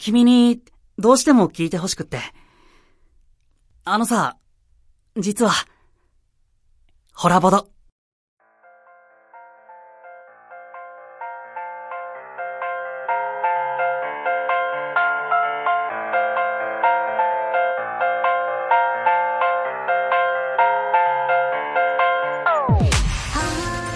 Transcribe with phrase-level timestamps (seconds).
[0.00, 0.62] 君に、
[0.98, 2.20] どうしても聞いてほしくって。
[3.84, 4.38] あのさ、
[5.18, 5.52] 実は、
[7.12, 7.68] ホラボド。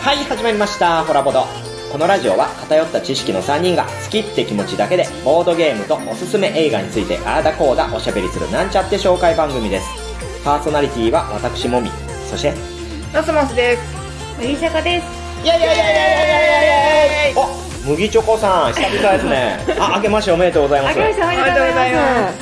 [0.02, 1.73] はい、始まりました、ホラボド。
[1.94, 9.86] このラジオは偏った知識の3人が好きって気持ちだけで、ボードゲームとおすすめ映画についてあーだこーだおしゃべりするなんちゃって紹介番組です。
[10.44, 11.88] パーソナリティは私もみ、
[12.28, 12.52] そして、
[13.12, 13.82] ノスモスです。
[14.40, 15.44] 麦茶子です。
[15.44, 17.40] いやいやいやいやいやいやいや
[17.86, 19.60] お、麦チョコさん、久々ですね。
[19.78, 20.90] あ、明けましておめでとうございます。
[20.90, 22.32] あけましておめでとうございま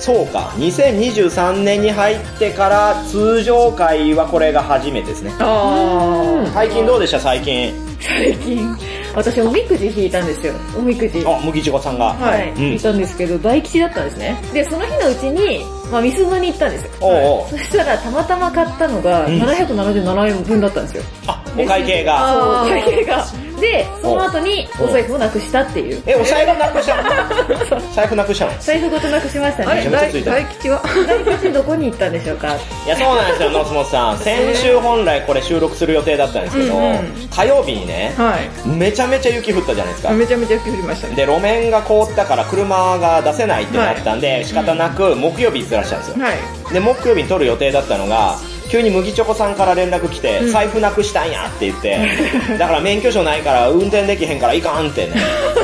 [0.00, 0.04] す。
[0.04, 5.32] そうか、2023年に入ってから通常回はこれが初めてですね。
[5.38, 7.20] あ最近どうでした？
[7.20, 7.86] 最近。
[8.00, 8.76] 最近、
[9.14, 10.54] 私おみくじ引いたんですよ。
[10.76, 11.24] おみくじ。
[11.26, 12.14] あ、麦チョコさんが。
[12.14, 14.40] はい、うん引いたんですけど、大吉だったんですね。
[14.52, 16.90] で、その日のうちに、まあ、ミスドに行ったんですよ。
[17.00, 21.02] おうおうそしたら、たまたま買ったのが、うん777円分だったんですよ。
[21.26, 22.34] あ、お会計が。
[22.34, 23.26] そう、会計が。
[23.60, 26.02] で、その後に、お財布をなくしたっていう。
[26.06, 27.92] え、お財布なくしたの？
[27.94, 28.52] 財布なくしたの？
[28.60, 29.72] 財布ごとなくしましたあ。
[29.72, 29.90] あれね。
[29.90, 30.82] 大めちゃめちゃついた大吉は？
[31.06, 32.56] 大吉どこに行ったんでしょうか？
[32.56, 34.18] いや、そうなんですよ、ノスモスさん。
[34.18, 38.68] 先週本来これ収録する予定だったんですけど、うんうん火曜日にね、はい。
[38.68, 40.12] めちゃめちゃ雪降ったじゃないですか。
[40.12, 41.14] めちゃめちゃ雪降りましたね。
[41.14, 46.24] で、路面が凍ったから車が出せないってなったんで、仕方なく木曜日ずらしたんですよ。
[46.24, 46.72] はい。
[46.72, 48.36] で、木曜日に撮る予定だったのが、
[48.70, 51.98] 急に麦チョコさんから連絡来て、うん財布なくしたんやって言って、
[52.58, 55.12] だから免許証ないから運転できへんからいかんってね、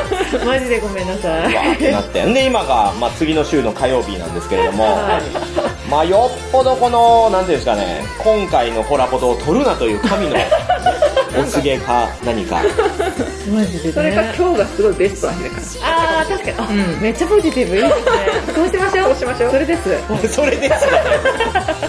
[0.45, 1.55] マジでごめんなさい。
[1.55, 2.23] わーってなって。
[2.25, 10.37] んで、今が、まあ、次の週の火曜日なんですけれども、はいまあ、よっぽどこの、なんていうんですかね、今回のコラボを取るなという神の
[11.37, 12.61] お告げか何か。
[13.53, 13.93] マジでね。
[13.93, 15.63] それか今日がすごいベストな日だから。
[16.21, 16.57] あー、確かに。
[16.59, 17.77] あ、うんめっちゃポジティブ。
[17.77, 18.03] いいですね。
[18.55, 19.09] そうしましょう。
[19.11, 20.35] そうしましょう それです。
[20.35, 20.79] それですね。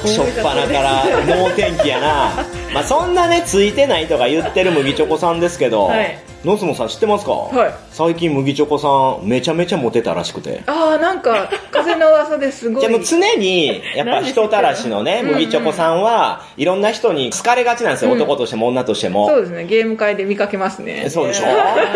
[0.05, 2.45] しょっぱなから脳天気やな。
[2.73, 7.31] まあ、そんなね、ついてないとか言ってる麦チョコさんですけど、はいノスモさん知ってますか？
[7.31, 7.73] はい。
[7.89, 10.61] 最近麦チョコさんめちゃめちゃモテたらしくて。
[10.67, 12.81] あー、なんか、風の噂ですごい。
[12.81, 18.21] じゃあもう常に、やっぱ人たらしのね、麦チョコさんは、いろんな人に好かれがちなんですよ、うん。
[18.21, 19.27] 男としても女としても。
[19.27, 21.09] そうですね、ゲーム会で見かけますね。
[21.09, 21.45] そうでしょ？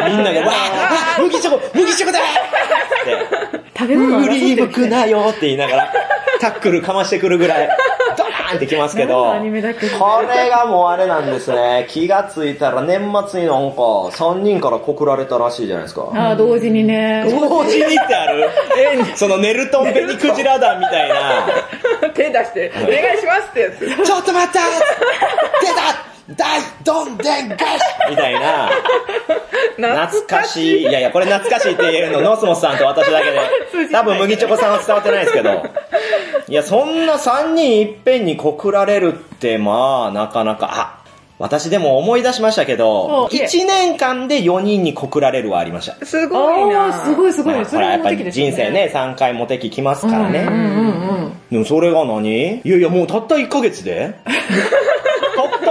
[0.08, 2.20] みんなが、 わー、麦チョコ、麦チョコだ!
[2.20, 5.94] って、食べ物振り向くなよって言いながら、
[6.42, 11.86] タックルかましてくるぐらい、ドーンってきますけど、何のアニメだっけこれがもうあれなんですね。
[11.90, 13.00] 気がついたら年
[13.30, 16.10] 末になんか3人から告られたらしいじゃないですか。
[16.14, 17.24] あー、同時にね。
[17.30, 18.50] 同時にってある？
[19.16, 21.48] そのネルトンベニクジラ団みたいな、
[22.14, 24.06] 手出して、お願いしますってやつ。
[24.06, 28.69] ちょっと待った出た大どんでん返しみたいな、
[29.78, 30.81] 懐かしい。
[30.81, 33.40] いやいや、これ懐かしいって言えるの、ノスモスさんと私だけで。
[33.91, 35.63] 多分麦チョコさんは伝わってないですけど。
[36.47, 41.00] いや、そんな3人いっぺんに告られるって、まあ、なかなか、あ、
[41.40, 46.06] 私でも思い出しましたけどお、1年間で4人に告られるはありました。
[46.06, 47.53] すごいなすごいすごい。
[47.53, 50.46] それまあほら、やっぱり人生ね、3回モテ期来ますからね。
[50.47, 50.61] うんうんう
[51.28, 51.34] ん。
[51.50, 52.57] でもそれが何？
[52.57, 54.16] いやいや、もうたった1ヶ月で？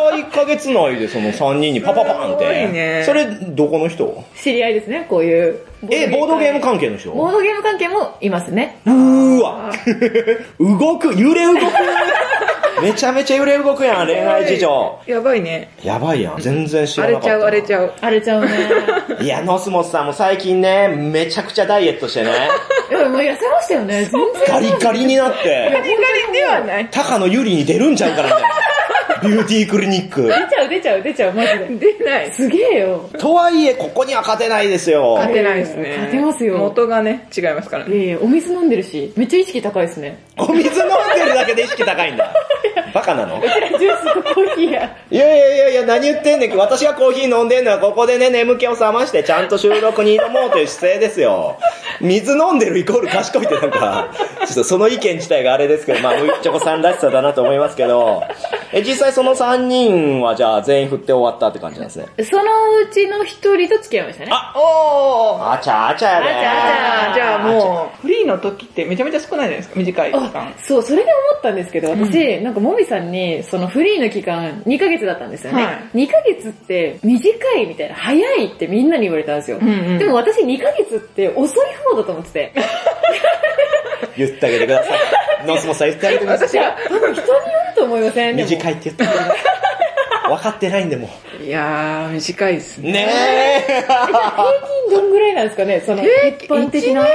[0.00, 2.44] たった1ヶ月内でその3人にパパパーンって。
[2.72, 4.25] ねそれ、どこの人？
[4.36, 5.59] 知り合いですね、こういう。
[5.91, 7.12] え、ボードゲーム関係の人？
[7.12, 8.81] ボードゲーム関係もいますね。
[8.87, 9.72] うーわ。
[10.58, 11.60] 動く、揺れ動く。
[12.82, 14.98] めちゃめちゃ揺れ動くやん、恋愛事情。
[15.06, 15.70] やばいね。
[15.82, 16.41] やばいやん。
[16.41, 17.44] 全然知らなかったな。
[17.47, 18.47] 荒れちゃう荒れちゃう。
[18.47, 19.20] 荒れちゃうね。
[19.25, 22.31] いや、ノスモスさんも最近ね、めちゃくちゃダイエットしてね、
[22.91, 24.04] いや、もう痩せましたよね。
[24.04, 24.22] 全然。
[24.48, 25.88] ガリガリになって、カリカ
[26.32, 26.88] リではない。
[26.91, 28.44] 高野ゆりに出るんちゃうからね。
[29.23, 30.23] ビューティークリニック。
[30.23, 31.93] 出ちゃう出ちゃう出ちゃう、マジで。
[31.99, 32.33] 出ない。
[32.33, 33.09] すげえよ。
[33.19, 35.15] とはいえ、ここには勝てないですよ。
[35.17, 35.97] 勝てないですね。
[35.97, 37.97] 勝てますよ元がね、違いますからね。
[37.97, 40.19] いやいや、お水飲んでるし、めっちゃ意識高いですね。
[40.38, 42.32] お水飲んでるだけで意識高いんだ。
[42.94, 43.41] バカなの？
[43.41, 44.97] ジュースとコーヒーや。
[45.10, 46.56] いやいやいやいや、何言ってんねん。
[46.56, 51.59] 私がコーヒー飲んでんのはここでね、眠気を覚ましてちゃんと収録に挑もうという姿勢ですよ。
[52.00, 54.08] 水飲んでるイコール賢いってなんか、
[54.46, 58.23] ちょっとその意見自体があれですけど、まあ、むっちょこさんらしさだなと思いますけど、
[58.73, 62.06] え、実際その3人はじゃあ全員振って終わったって感じなんですね。
[62.25, 64.31] そのうちの一人と付き合いましたね。
[64.32, 66.29] あおーあちゃあちゃやで。
[66.29, 70.54] あちゃあーじゃあもう、フリーの時ってめちゃめちゃ少ないじゃないですか、短い期間あ。
[70.58, 75.64] そう、それで思ったんですけど、私、なんかもみさんに、そのフリーの期間2ヶ月だったんですよね。
[75.64, 79.58] は2ヶ月って短いみたいな、早いってみんなに言われたんですよ。
[79.58, 82.52] んうんでも私2ヶ月って遅い方だと思ってて。
[84.16, 84.98] 言ってあげてください。
[85.46, 86.48] ノースモさん言ってあげてください。
[86.48, 87.34] 私が、多分人によ
[87.69, 88.36] ると思いません？
[88.36, 89.36] 短いって言ってください。
[90.28, 91.08] 分かってないんでも
[91.44, 92.84] いやー、短いですう。
[92.84, 92.92] ね。
[92.92, 93.82] ねえ。
[93.82, 93.96] 平
[94.88, 97.02] 均どんぐらいなんですかねその、一1年ぐ般的な。
[97.02, 97.08] ら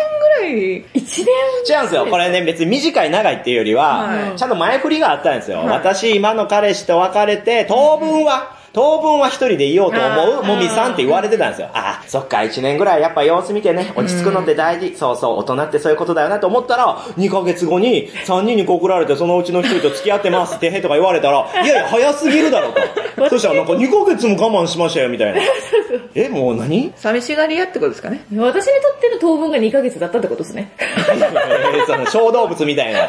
[0.48, 0.86] い。
[0.94, 1.28] 一年
[1.70, 2.06] 違うんですよ。
[2.08, 5.60] これね、別に短い長いっていうよりは、はいちゃんと前振りがあったんですよ。
[5.60, 11.70] はい私、今の彼氏と別れて、当分は、当分は一人でいようと思うもみさんって言われてたんですよ。
[11.74, 14.96] ああ、そっか、一年ぐらいやっぱ様子見てね、落ち着くのって大事。
[14.96, 22.82] そうそう、大人ってそういうことだよなと思ったら、2ヶ月後に3人に告られて、そのうちの1人と付き合ってますってへとか言われたら、 いやいや、早すぎるだろと。
[23.30, 25.42] そしたらなんか2ヶ月も我慢しましたよ、みたいな。
[26.16, 26.92] え、もう何？
[26.96, 28.26] 寂しがり屋ってことですかね。
[28.36, 30.72] 私にとっての当分が2ヶ月だったってことですね。
[31.86, 33.08] その小動物みたいな。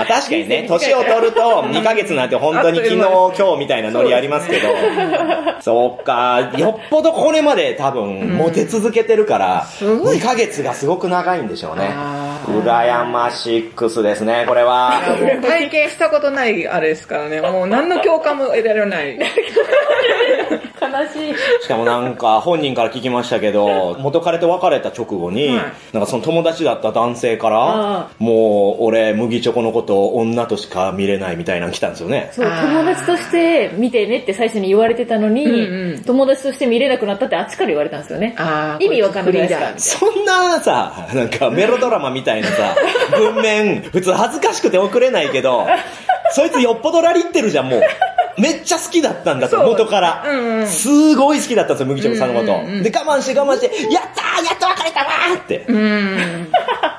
[0.00, 4.68] まあ確かにね、 年を取ると2ヶ月なんて本当に昨日今日みたいなノリありますけど、
[5.60, 9.66] そうか、よっぽどこれまで多分モテ続けてるから、
[10.02, 12.38] ごい2ヶ月がすごく長いんでしょうねあ。
[12.48, 15.02] 羨ましいクスですね、これは。
[15.42, 17.40] 体験したことないあれですからね。
[17.40, 19.18] もう何の共感も得られない。
[20.80, 21.62] 悲しい。
[21.62, 25.60] しかもなんか本人から聞きましたけど、元彼と別れた直後に、はい
[25.92, 32.30] なんかその友達だった男性かあら、もう俺麦チョコのことを女としか見れないみたいなの来たんですよね。
[32.32, 38.34] そう、友達として見てねって最初に言われてたのに、うんうん友達として見れなくなったってあっちから言われたんですよね。
[38.80, 39.54] 意味わかんないです
[39.98, 39.98] か？
[40.08, 42.74] そんなさ、なんかメロドラマみたいなさ、
[43.16, 45.66] 文面、普通恥ずかしくて送れないけど、
[46.32, 47.82] そいつよっぽどラリってるじゃん、もう。
[48.38, 50.24] めっちゃ好きだったんだと、元から。
[50.26, 52.52] うんうんすごい好きだったんですよ、麦ちゃんさんのこと。
[52.52, 55.64] うんうんうんで、我慢して我慢して、やったーやっと別れたわーって。
[55.68, 56.48] うん。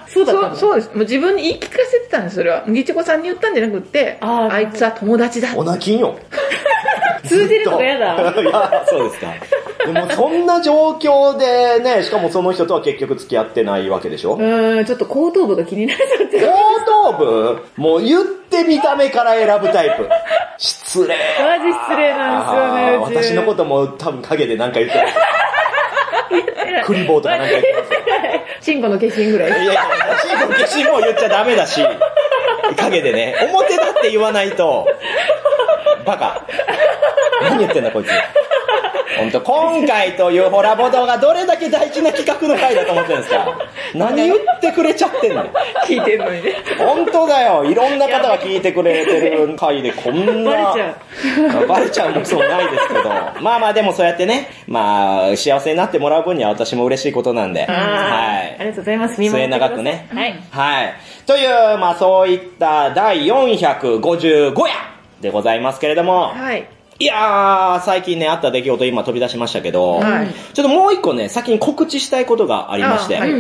[0.07, 0.55] そうだったの？
[0.55, 0.87] そう、そうです。
[0.89, 2.63] もう自分に言い聞かせてたんです、それは。
[2.67, 5.49] 麦ちこさんに言ったんじゃなくって、あいつは友達だ。
[5.55, 6.19] おなきんよ。
[7.25, 8.15] 通じるのが嫌だ。
[8.87, 9.33] そうですか。
[9.85, 14.35] でもそんな状況でね、しかもその人とは結局付き合ってないわけでしょ？
[14.35, 16.47] うーん、ちょっと後頭部が気になっちゃってる。
[16.47, 16.53] 後
[17.13, 20.09] 頭部もう言って見た目から選ぶタイプ。
[20.57, 21.15] 失礼。
[21.39, 23.21] マジ失礼なんですよね。
[23.21, 25.07] 私のことも多分影で何か言ってる。
[26.85, 27.99] クリボーとかなんか言ってますよ。
[28.61, 29.49] チンコの化身ぐらい。
[29.49, 29.83] いやいや、
[30.21, 31.81] シーコ消しも言っちゃダメだし、
[32.77, 34.87] 影でね、表だって言わないと、
[36.05, 36.45] バカ。
[37.41, 38.09] 何言ってんだこいつ。
[39.19, 43.47] ほんと、今回というホラボドがどれだけ大事な企画の回だと思ってるんですか？
[43.95, 45.43] 何言ってくれちゃってんの？
[45.85, 46.55] 聞いてるのにね。
[46.77, 47.65] 本当だよ。
[47.65, 50.51] いろんな方が聞いてくれてる回でこんな。
[50.51, 51.67] バレちゃう。
[51.67, 53.09] バレちゃうもそうないですけど。
[53.41, 57.65] まあまあでもそうやってね、まあ幸せになってもらう分には私も嬉しいことなんで。
[57.65, 57.69] はい。
[57.71, 59.15] ありがとうございます。
[59.15, 60.07] 末永くね。
[60.13, 60.35] はい。
[60.51, 60.93] はい。
[61.27, 64.73] という、まあそういった第455夜
[65.21, 66.27] でございますけれども。
[66.33, 66.65] はい。
[67.01, 73.31] いやー、最近ね、あった出来事今飛び出しましたけど、はいちょっともう一個ね、先に告知したいことがありまして、あはい。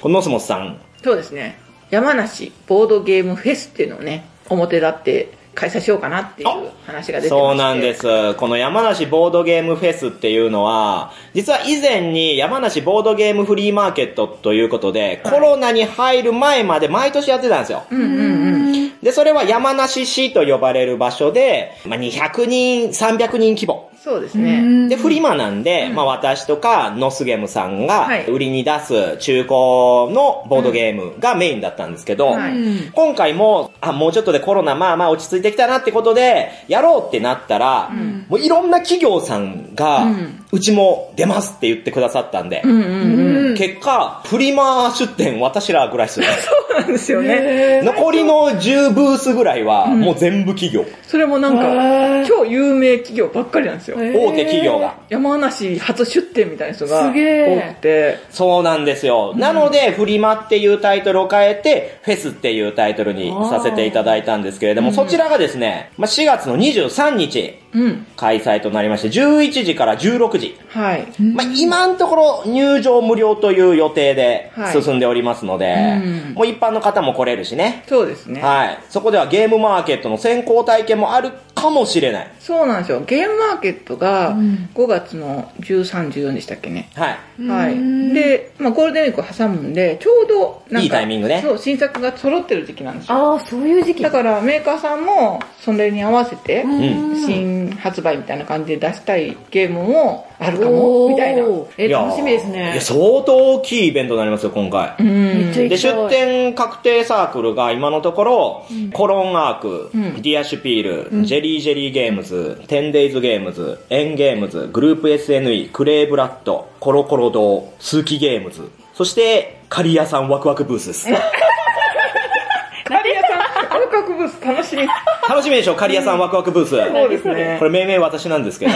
[0.00, 1.58] このノスモスさん、そうですね。
[1.90, 6.48] 山梨ボードゲームフェスっていうのをね、表立って開催しようかなっていう
[6.86, 7.94] 話が出てそうなんで。
[7.94, 8.34] す。
[8.34, 17.82] この山梨ボードゲームフェスっていうのは、実は以前に山梨ボードゲームフリーマーケットということで、コロナに入る前まで毎年やってたんですよ。
[17.90, 18.57] うんうんうん。
[19.02, 23.87] で、それは山梨市と呼ばれる場所で、まあ、200人、300人規模。
[24.02, 24.88] そうですね。
[24.88, 28.26] で、フリマなんで、まあ私とかノスゲムさんがはい。
[28.26, 32.90] 売りに出す中古のボードゲームがメインだったんですけど、はい。
[32.92, 37.90] 今回も、あ、もうちょっとでコロナまあまあ落ち着いてきたなってことで、やろうってなったら、
[38.28, 40.06] もういろんな企業さんが、
[40.52, 43.54] うちも出ますって言ってくださったんで、うんうんうん。
[43.56, 46.32] 結果、フリマ出店私らぐらいですよね。
[46.40, 47.82] そうなんですよね。
[47.82, 50.84] 残りの10ブースぐらいは、もう全部企業。
[51.02, 53.96] それもなんへかー、超有名企業ばっかりなんですよ。
[53.96, 54.96] 大手企業が。
[55.08, 59.34] 山梨初出店みたいな人がすげー多くて、そうなんですよ。
[59.36, 67.67] なので、フリマっていうタイトルを変えて、フェスっていうタイトルにさせていただいたんですけれども、そちらがですね、まあ、4月の23日うん。
[68.16, 70.56] 開催となりまして、11時から16時。
[70.68, 71.22] はい。
[71.22, 77.84] まあ、今のところ入場無料という予定ではい進んでおりますので、うんもう一般の方も来れるしね。
[77.88, 78.40] そうですね。
[78.40, 78.78] はい。
[78.88, 82.30] そこではゲームマーケットの先行体験もあるかもしれない。
[82.38, 83.00] そうなんですよ。
[83.00, 86.90] ゲームマーケットが5月の13、14でしたっけね。
[86.94, 87.46] はい。
[87.46, 88.14] はい。
[88.14, 93.16] で、まあゴールデンウィークを挟むんで、ちょうどなんかいいタイミングねそう、新作が揃ってる時期なんですよ。
[93.16, 94.02] ああ、そういう時期。
[94.02, 101.42] だからメーカーさんもそれに合わせて、ん新発売みたいな感じで出したいゲームもあるかも、みたいな。
[101.76, 102.80] え、楽しみですいねや、。
[102.80, 104.94] 相当大きいイベントになりますよ、今回。
[104.98, 121.06] で、出店確定サークルが今のところ、コロンアーク、んディアシュピール、ジェリージェリーゲームズ、テンデイズゲームズ、エンゲームズ、グループ SNE、クレーブラット、コロコロ堂、数寄ゲームズ、そして、カリヤさんワクワクブースです。
[122.84, 124.86] カリアさん、ワクワクブース楽しみ。
[125.28, 126.70] 楽しみでしょ、カリヤさんワクワクブース。
[126.70, 127.66] そうですねこ。
[127.66, 128.72] れ命名私なんですけど。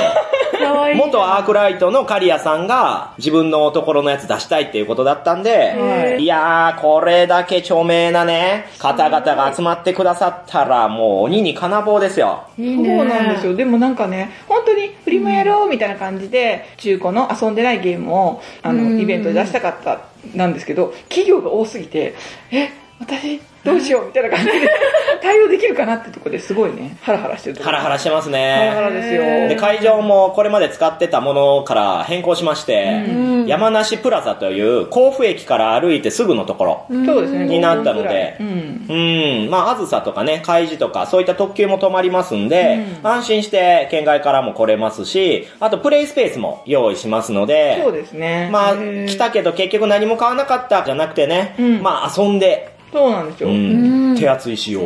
[0.95, 12.45] 元アークライトのカリアさんが自分のところのやつ出したいっていうことだったんで、はいいやー、これだけ著名なね、方々が集まってくださったらもう鬼に金棒ですよ。
[12.57, 13.57] そうなんですよ。
[13.57, 20.01] でもなんかね、本当にフリマやろうみたいな感じで、中古の遊んでないゲームを、あの、うんイベントで出したかった、
[20.35, 22.15] なんですけど、企業が多すぎて、
[22.51, 24.53] え、私、どうしようみたいな感じで、
[25.23, 28.97] 対応できるかなってとこですごいね、ハラハラしてるハラハラしてますハラハラね。
[28.97, 29.23] ですよ。
[29.49, 33.05] で、会場もこれまで使ってたものから変更しまして、
[33.47, 37.45] 山梨プラザという甲府駅から歩いてすぐのところそうですね。
[37.45, 39.51] になったので5分くらいうん。
[39.51, 47.47] まあ、あずさとかね、海事とか、そういった特急も止まりますんで、安心して県外からも来れますし、あとプレイスペースも用意しますのうん。
[47.47, 48.49] で、そうですね。
[48.51, 53.49] まあ、来たけど結局何も買わなかったじゃなくてね、うんまあ遊んで、そうなんですよ。
[53.49, 54.13] ううん。
[54.13, 54.83] ん、手厚い仕様。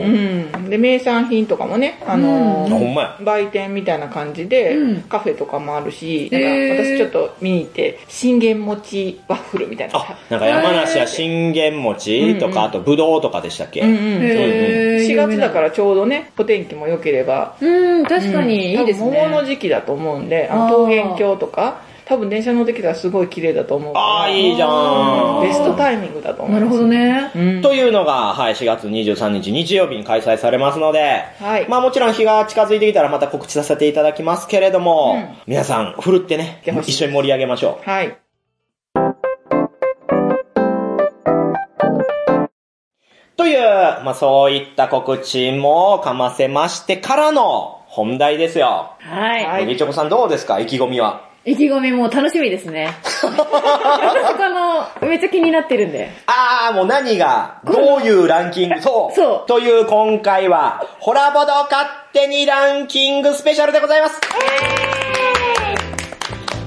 [0.68, 3.18] で、名産品とかもね、あのーあほんまや。
[3.20, 9.98] 売店みたいな感じで、うんカフェとかもあるし、なんへーか私ちょっと見に行って、信玄餅ワッフルみたいな。
[9.98, 13.96] あ、なんか山梨は信玄餅とか、あとぶどうとかでしたっけ、うんうん。
[13.96, 19.06] へー4月だからちょうどね、お天気も良ければ、うん、確かにいいですね。
[19.06, 23.92] 多分桃の時期だと思うんで、あのあー桃源郷とか、多分電車乗ってきたらすごい綺麗だと思う。
[23.96, 25.42] ああ、いいじゃん。
[25.42, 26.60] ベストタイミングだと思います。
[26.60, 26.86] なるほど。
[26.86, 27.32] ね。
[27.34, 27.62] うん。
[27.62, 37.90] というのが、はい、4月23日日曜日に開催されますので、はいまあもちろん日が近づいてきたらまた告知させていただきますけれども、うん皆さん、ふるってね、一緒に盛り上げましょう。
[37.90, 38.16] はい。
[43.36, 43.60] という、
[44.04, 48.92] まあそういった告知もかませましてからの本題ですよ。
[49.00, 49.44] はい。
[49.44, 50.60] はいみちょこさんどうですか？
[50.60, 51.25] 意気込みは。
[51.48, 52.92] 意気込みも楽しみですね。
[53.22, 56.10] 他の、めっちゃ気になってるんで。
[56.26, 59.14] あー、もう何が、どういうランキング、そう。
[59.14, 64.20] そうという今回は、ホラボド勝手にランキングスペシャルでございます。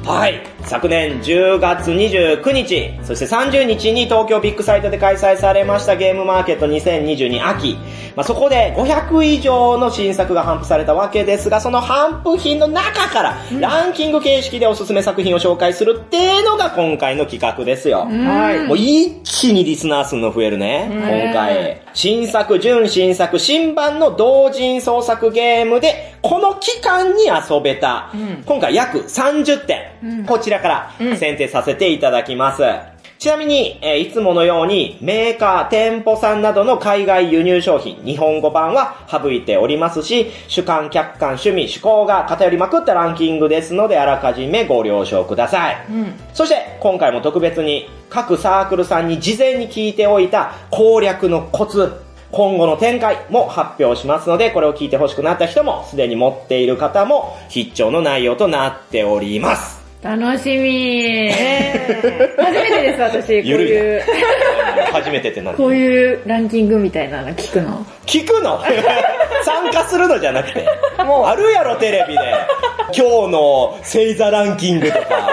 [0.06, 0.59] はい。
[0.70, 7.76] 昨年10月29日、そして30日に東京ビッグサイトで開催されましたゲームマーケット2022秋。
[8.16, 18.02] まあ、そこで500以上の新作が頒布されたわけですが、その頒布品の中からランキング形式でおすすめ作品を紹介するっていうのが今回の企画ですよ。
[18.02, 18.68] はい。
[18.68, 21.82] もう一気にリスナー数の増えるね、今回。
[21.96, 28.12] 新作、準新作、新版の同人創作ゲームで、この期間に遊べた、
[28.46, 32.64] 今回約30点、こちらから選定させていただきます。
[33.20, 45.78] ちなみに、えーいつものようにメーカー、店舗さんなどの海外輸入商品、日本語版は省いておりますし、主観、客観、趣味、趣向が偏りまくったランキングですので、あらかじめご了承ください。
[46.34, 51.92] そして、今回も特別に各サークルさんに事前に聞いておいた攻略のコツ、
[52.32, 59.80] 今後の展開も発表しますので、これを聞いて欲しくなった人も、すでに持っている方も必聴の内容となっております。
[60.02, 63.44] 楽しみ初めてです、私。
[63.44, 64.02] こういう、
[64.94, 65.56] 初めてって何？
[65.56, 67.86] こういうランキングみたいなの聞くの？
[68.06, 68.62] 聞くの？
[69.44, 70.66] 参加するのじゃなくて。
[71.04, 72.20] もうあるやろ、テレビで。
[72.96, 75.30] 今日の星座ランキングとか。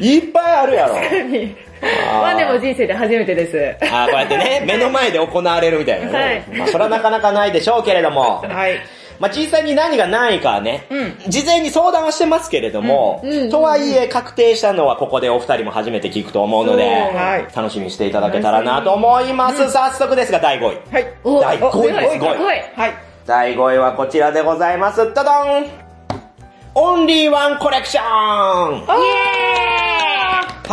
[0.00, 0.96] いっぱいあるやろ。
[1.82, 3.86] まあでも人生で初めてです。
[3.92, 6.18] あーこうやってね、目の前で行われるみたいなね。
[6.18, 8.42] はいまあ、それはなかなかないでしょうけれども。
[8.42, 8.78] はい。
[9.18, 19.70] まあ、実際に何がないかはね、うん事前に相談はしてますけれども、うんうんとはいえ確定したのはここでお二人も初めて聞くと思うので、はい楽しみにしていただけたらなと思います。
[19.70, 20.92] 早速ですが、第5位。
[20.92, 21.14] はい。
[21.24, 22.18] お第5位です、5位。
[22.18, 22.46] い。
[22.74, 22.94] はい。
[23.26, 25.12] 第5位はこちらでございます。
[25.14, 25.66] ドドン
[26.74, 28.86] オンリーワンコレクション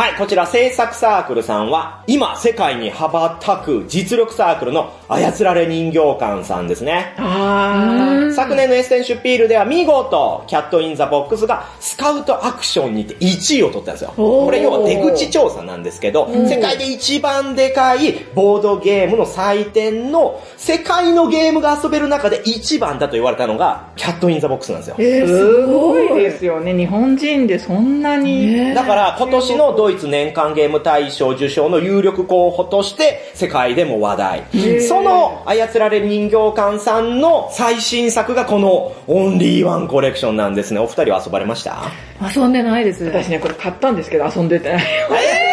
[0.00, 7.14] はい、こちら制作サークルさんは、今世界に羽ばたく実力サークルの操られ人形館さんですね。
[7.18, 14.14] あ昨年のエッセンシュピールでは見事、キャットインザボックスがスカウトアクションにて1位を取ったんですよ。
[14.16, 24.96] これ要は出口調査なんですけど、世界で一番でかいボードゲームの祭典の世界のゲームが遊べる中で一番だと言われたのが、キャットインザボックスなんですよ。
[24.96, 26.72] ーすごいですよね。
[26.72, 28.72] 日本人でそんなに。
[28.74, 34.80] だから今年のドイツ年間ゲーム大賞受賞の有力候補として世界でも話題。
[34.82, 40.80] その操られ人形館さんの最新作がこのオンリーワンコレクションなんですね。
[40.80, 41.82] お二人は遊ばれました？
[42.34, 43.04] 遊んでないです。
[43.04, 44.82] 私ね、これ買ったんですけど遊んでてない。
[44.82, 45.49] えー、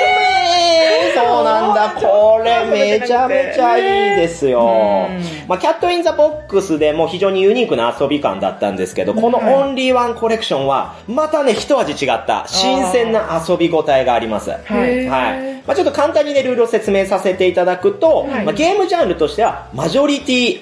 [1.18, 1.94] そうなんだ。
[1.96, 2.66] これ
[3.00, 5.48] めちゃめちゃいいですようん。
[5.48, 14.52] まあ、キャットインザボックスでも非常にユニークな遊び感だったんですけど、このオンリーワンコレクションは、またね、一味違った新鮮な遊び応えがあります。
[14.52, 15.58] はいはい。
[15.68, 20.62] まあちょっと簡単にね、ルールを説明させていただくと、はいまあゲームジャンルとしては、マジョリテ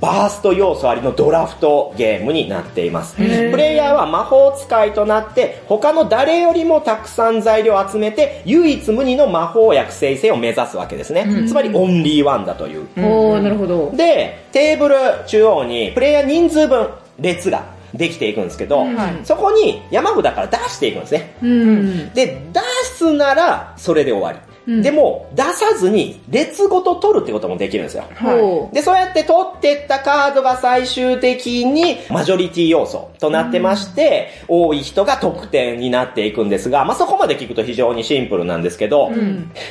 [0.00, 3.16] バースト要素ありのドラフトゲームになっています。
[3.16, 11.26] プレイヤーは魔法使いとなって、他の誰よりもたくさん材料を集めて、唯一無二の魔法薬生成を目指すわけですね。
[11.46, 12.86] つまりオンリーワンだという。
[12.98, 13.90] おー、なるほど。
[13.94, 14.96] で、テーブル
[15.26, 18.84] 中央にプレイヤー人数分列ができていくんですけど、
[19.24, 21.34] そこに山札から出していくんですね。
[21.42, 22.12] うん。
[22.14, 24.47] で、出すならそれで終わり。
[24.68, 28.04] でも、出さずに列ごと取るってこともできるんですよ。
[28.20, 39.10] ほで、そうやって取ってったカードが最終的にマジョリティ要素となってまして、多い人が得点になっていくんですが、まあ、そこまで聞くと非常にシンプルなんですけど、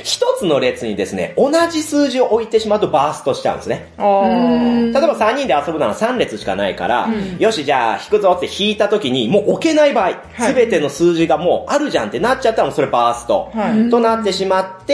[0.02, 3.92] 一つの列にですね、同じ数字を置いてしまうとバーストしちゃうんですね。
[3.98, 13.90] 例えば3人で遊ぶなら3列しかないから、よしじゃあ引くぞって引いた時にもう置けない場合、すべ、ての数字がもうあるじゃんってなっちゃったらそれバースト、はい。
[13.90, 14.87] となってしまって、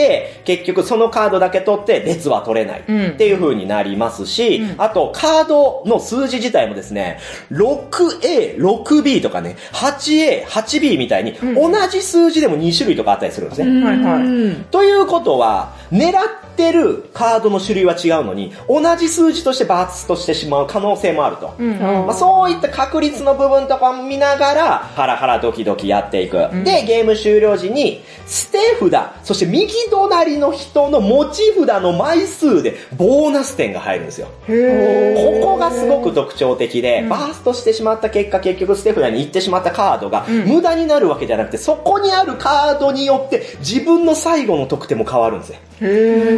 [0.45, 2.83] 結局そのカードだけ取って列は取れないっ
[3.17, 7.19] ていう風になりますし、あとカードの数字自体もですね、
[7.51, 13.83] 6A、6B とかね、8A、8B みたいに同じ数字でも2種類とかあったりするんですね。
[13.83, 14.21] はいはい。
[14.23, 14.63] うん。
[14.65, 21.53] ということは、狙ってるカードの種類は違うのに、同じ数字としてバーストしてしまう可能性もあると。
[21.59, 26.37] まあ、そういった確率の部分とかも見ながら、ハラハラドキドキやっていく。
[26.63, 34.27] で、ゲーム終了時に、捨て札、そして右隣の人の持ち札の枚数で、ボーナス点が入るんですよ。
[34.47, 45.57] ここがすごく特徴的で、バーストしてしまった結果、結局捨て札に行ってしまったカードが、無駄になるわけじゃなくて、そこにあるカードによって、自分の最後の得点も変わるんですよ。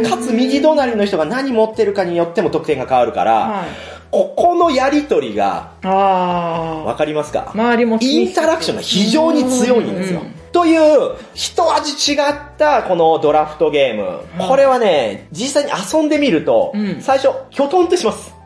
[0.08, 3.68] かつ右隣の人が何持ってるかによっても得点が変わるから、はい
[4.10, 7.40] ここのやりとりが、あわかりますか？
[7.48, 7.50] ー。
[7.50, 10.22] 周りもインタラクションが非常に強いんですよ。
[10.52, 14.46] という、一味違ったこのドラフトゲーム。
[14.46, 18.37] これはね、実際に遊んでみると、うん最初、きょとんってします。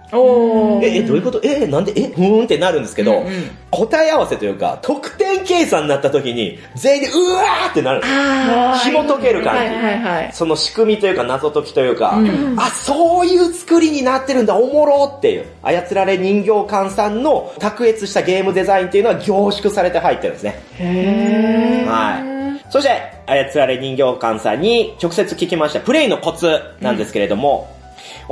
[0.83, 1.41] え、え、どういうこと？
[1.43, 1.93] え、なんで？
[1.97, 3.33] え、ふーんってなるんですけど、うんうん
[3.75, 10.31] 答え合わせというか、得点計算になった時に、全員でうわーってなるんです紐解ける感じはいはいはい。
[10.35, 15.47] その仕組みというか謎解きというか、んあ、そういう作りになってるんだ、おもろっていう。
[15.63, 20.63] 操られ人形館さんの卓越したゲームデザインっていうのは凝縮されて入ってるんですね。
[20.75, 21.91] へー。
[21.91, 22.65] はい。
[22.71, 22.91] そして、
[23.27, 27.75] 操られ人形館さんに直接聞きましたプレイのコツなんですけれども、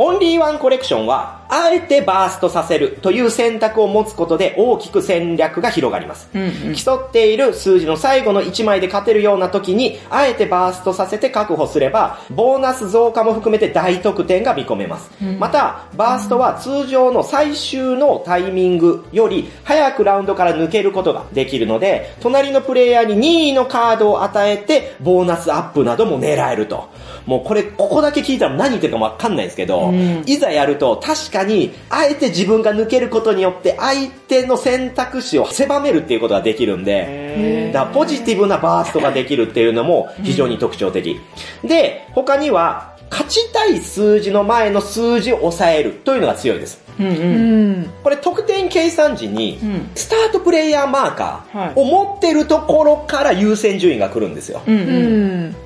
[0.02, 6.30] オンリーワンコレクションは、あえてバーストさせるという選択を持つことで大きく戦略が広がります。
[6.34, 15.10] うんうん競っている数字の最後の1枚で勝てるような時に、あえてバーストさせて確保すれば、ボーナス増加も含めて大得点が見込めます。
[15.38, 26.88] また、バーストは通常の最終のタイミングより早くラウンドから抜けることができるので、隣のプレイヤーに任意のカードを与えて、ボーナスアップなども狙えると。
[27.26, 29.92] もうこれ、ここだけ聞いたら何言ってるかわかんないですけど、
[30.26, 41.20] いざやると確かに、あえて自分が抜けることによって相手の選択肢を狭めるっていうことができるんで、だポジティブなバーストができるっていうのも非常に特徴的。
[41.62, 46.80] で、他には、勝ちたい数字の前の数字を抑えるというのが強いです。
[47.00, 47.10] うんう。
[47.10, 47.90] うんん。
[48.02, 54.60] これ得点計算時にん、スタートプレイヤーマーカはいーを持ってるところから優先順位が来るんですよ。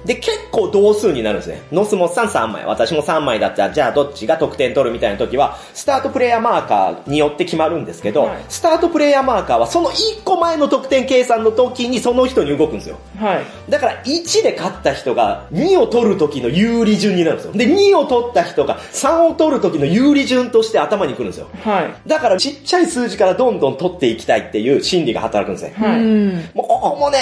[0.05, 1.63] で、結構同数になるんですね。
[1.73, 12.97] ノスモスさん3枚、私も3枚だったら、じゃあどっちが得点取るみたいな時は、スタートプレイヤーマーカーによって決まるんですけど、はいスタートプレイヤーマーカーはその1個前の得点計算の時にその人に動くんですよ。
[13.19, 13.43] はい。
[13.69, 17.53] だから1で勝った人が2を取る時の有利順になるんですよ。
[17.53, 21.49] で、2を取った人が3を取る時の有利順として頭に来るんですよ。
[21.63, 22.09] はい。
[22.09, 25.75] だからちっちゃい数字からどんどん取っていきたいっていう心理が働くんですね。
[25.77, 26.01] はい。
[26.01, 26.29] うん。
[26.55, 27.19] もうここもね、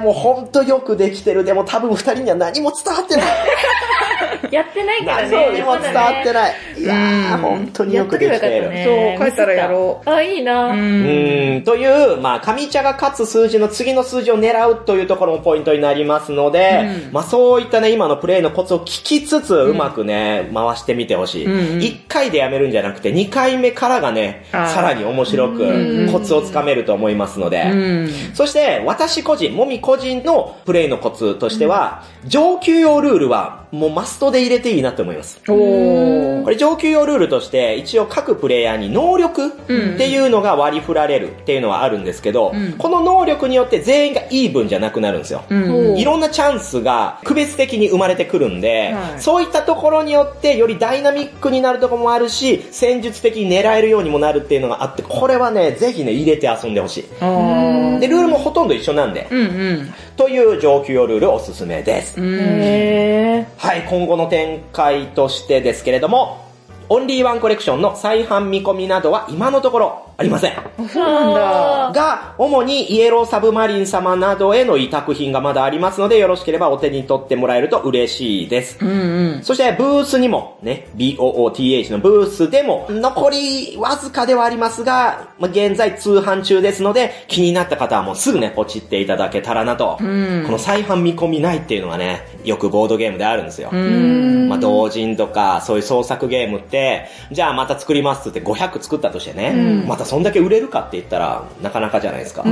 [0.00, 1.44] もうほんとよくできてる。
[1.44, 3.26] でも多分二人には何も伝わってない。
[4.50, 5.30] やってないからね。
[5.30, 6.54] 何にも伝わってない。
[6.76, 8.64] いやー、本当によくできている。
[8.84, 10.10] そう帰ったらやろう。
[10.10, 10.68] あ、いいな。
[10.68, 21.46] うーん、という、まあ、上茶が勝つ数字の次の数字を狙うというところもポイントになりますので、まあ、そういったね、今のプレイのコツを聞きつつ、うまくね、回してみてほしい。
[21.46, 28.08] うんうん1回でやめるんじゃなくて、2回目からがね、さらに面白く、コツをつかめると思いますので、うん。
[28.34, 35.40] そして、私個人、もみ個人のプレイのコツとしては、上級用ルールは、もうマストで入れていいなと思います。
[35.46, 39.50] これ上級用ルールとして、一応各プレイヤーに能力っ
[39.96, 42.72] ていうのが割り振られるっていうのはあるんですけど、ん。
[42.72, 45.44] この能力によって全員がイーブンじゃなくなるんですよ。
[45.48, 45.54] う
[45.94, 45.96] ん。
[45.96, 49.20] いろんなチャンスが区別的に生まれてくるんで、はい。
[49.20, 57.02] そういったところによってよりダイナミックになるところもあるし、戦術的に狙えるようにもなるっていうのがあって、これはね、ぜひね、入れて遊んでほしい。
[57.02, 59.94] で、ルールもほとんど一緒なんで、うんうん。
[60.16, 62.20] という上級用ルールおすすめです。
[62.20, 66.51] はい、今後の展開としてですけれども、
[66.92, 70.58] オンリーワンコレクションの再販見込みなどは今のところありません。
[70.58, 71.92] あ、そうなんだ。
[71.94, 78.76] が、主にイエローサブマリン様などへの委託品がまだありますので、よろしければお手に取ってもらえると嬉しいです。
[78.82, 79.42] うんうん。
[79.42, 89.94] そして、ブースにも、ね、BOOTH のブースでも、残りわずかではありますが、まあ現在通販中ですので、気になった方はもうすぐね、ポチっていただけたらなと。
[89.94, 93.70] んこの再販見込みないっていうのはね、よくボードゲームであるんですよ。
[93.72, 94.48] うん。
[94.50, 96.81] まあ、同人とか、そういう創作ゲームって、
[97.30, 102.44] じゃあまた作りますって言って500作ったとしてね、またそんだけ売れるかって言ったら、なかなかじゃないですか。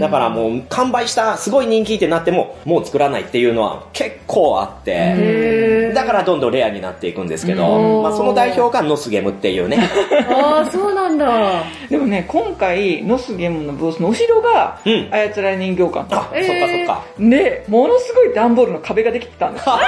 [0.00, 9.78] だからもう、完売した、すごい人気ってなっても、もう作らないっていうのは結構あって、だからどんどんレアになっていくんですけど、まあ、その代表がノスゲムっていうね。
[10.10, 10.34] ー。
[10.34, 11.64] ああ、そうなんだ。
[11.88, 16.14] でもね、今回、ノスゲームのブースの後ろが、うん操られ人形館。
[16.14, 17.02] あ、そっかそっか。
[17.18, 19.78] で、ものすごい段ボールの壁ができてたんですよ。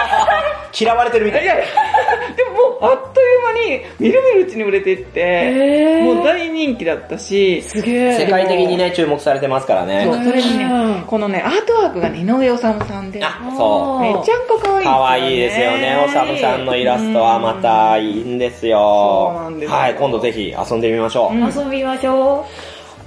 [0.79, 1.45] 嫌われてるみたい。
[1.45, 1.65] いやいや、
[2.37, 3.68] でももう、あっという間に、
[3.99, 8.19] みるみるうちに売れていって、もう大人気だったし、すげえ。
[8.19, 10.25] 世界的にね、注目されてますからそうね。
[10.25, 14.01] それにねうん、このね、アートワークがね、井上治さんで、あ、そう。
[14.01, 16.05] めちゃんこ可愛い可愛いですよね。
[16.07, 18.79] おさむさんのイラストはまたいいんですよ。
[18.79, 21.35] そうなんですよはい、今度ぜひ遊んでみましょう。
[21.35, 22.47] 遊びましょ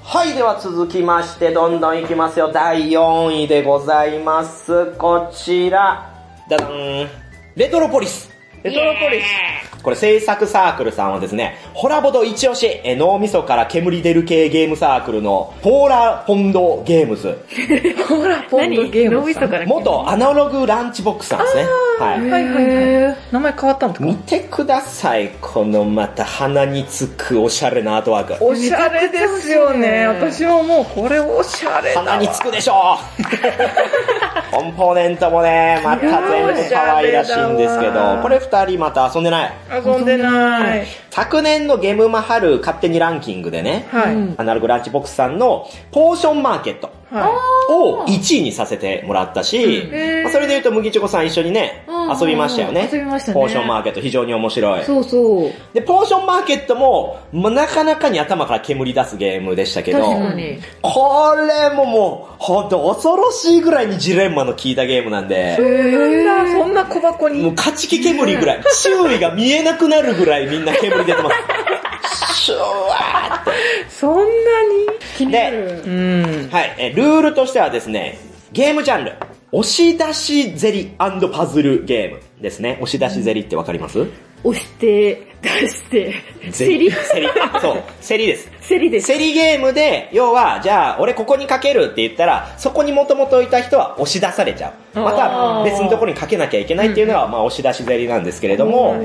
[0.03, 2.51] はい、では続きまして、どんどんいきますよ。
[2.51, 4.93] 第4位でございます。
[4.97, 6.11] こちら。
[6.49, 7.07] ダダン。
[7.55, 8.29] レトロポリス。
[8.63, 9.70] レトロポリス。
[9.83, 17.37] これ制作サークルさんはですね、ホラボド一押し、え脳みそから煙出る系ゲームサークルのポーラポンドゲームズ。
[18.07, 18.43] ほら、う。
[18.49, 21.65] ポンドゲーム脳みそから元アナログランチボックスさんですね。
[22.01, 22.21] はい。
[22.21, 23.17] はいはいはい。
[23.31, 24.05] 名前変わったんですか？
[24.05, 25.29] 見てください。
[25.41, 28.43] このまた鼻につくおしゃれなアートワーク。
[28.45, 30.07] おしゃれですよね。
[30.07, 32.07] 私ももうこれおしゃれだわ。
[32.11, 32.97] 鼻につくでしょ
[34.51, 39.51] コンポーネントもね、また全部可愛らしいんですけど、これ二人また遊んでない？
[39.85, 40.85] 遊んでない。
[41.09, 44.13] 昨年のゲームマハル勝手にランキングでね、はい。
[44.13, 46.93] うんアナログランチボックスさんのポーションマーケットは
[47.69, 52.89] を1位にさせてもらったし、うんまあそれで言うと麦チョコさん一緒にね、うん遊びましたよね。
[52.91, 54.85] 遊びましたねポーションマーケット非常に面白い。
[54.85, 55.51] そうそう。
[55.73, 60.59] で、ポーションマーケットも、まあ、なかなかに頭から煙出すゲームでしたけど、確かに。
[60.81, 65.55] これももう、ほんと恐ろしいぐらいにジレンマの効いたゲームなんで、い。
[65.55, 67.51] そんな、そんな小箱もうに。
[67.51, 71.35] 勝ち気煙ぐらい、周囲が見えなくなるぐらいみんな煙出てます。
[72.41, 73.51] シュワーって。
[73.89, 74.27] そんなに
[75.15, 75.83] 気になる。
[75.85, 76.49] うん。
[76.51, 78.17] はい、えルールとしてはですね、
[78.51, 79.13] ゲームジャンル、
[79.51, 82.79] 押し出しゼリパズルゲームですね。
[82.81, 84.07] 押し出しゼリってわかります？
[84.43, 86.13] 押して、出して、
[86.49, 87.27] ゼセリセリ。
[87.27, 88.51] あそう、セリです。
[88.61, 89.07] セリです。
[89.07, 94.99] 競りゲームで、要は、じゃあ、俺ここにかけるって言ったら、そこにもともといた人は押し出されちゃう。
[94.99, 98.95] また、別のところにかけなきゃいけないっていうのが、まあ、押し出し競りなんですけれども、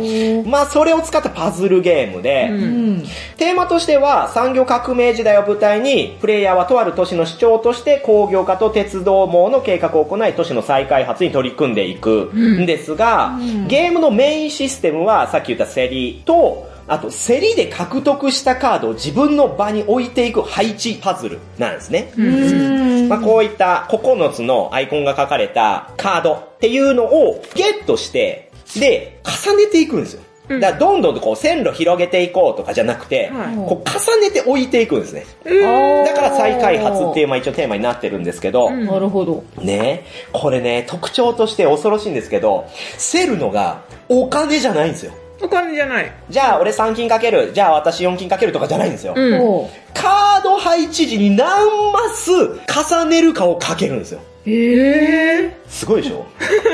[0.47, 3.05] まあ、それを使ったパズルゲームで、うん。
[3.37, 22.13] テーマとしては、産業革命時代を舞台に、プレイヤーはとある都市の市長として工業化と鉄道網の計画を行い、都市の再開発に取り組んでいくんですが、ゲームのメインシステムは、さっき言った競りと、あと、競りで獲得したカードを自分の場に置いていく配置パズルなんですね。
[22.17, 23.09] うん。
[23.09, 30.23] まあ、こういった9つのアイコンが書かれたカードっていうのをゲットして、で、重ねていくんですよ。
[30.49, 35.27] だからどんどんとこう線路広げていこうとかじゃなくて、はいこう重ねて置いていくんですね。
[35.45, 39.45] だから再開発っていうまあ一応テーマになってるんですけど、なるほど。
[39.61, 42.67] ねこれね、特徴として恐ろしいんですけど、
[43.13, 45.13] 競るのがお金じゃないんですよ。
[45.43, 46.13] お金じゃない。
[46.31, 49.15] じゃあ俺3金かける、じゃあ私4金かけるとかじゃないんですよ。
[49.17, 49.67] うん。
[49.99, 54.21] おカード配置時に何マス重ねるかをかけるんですよ。
[54.49, 56.25] ええすごいでしょ？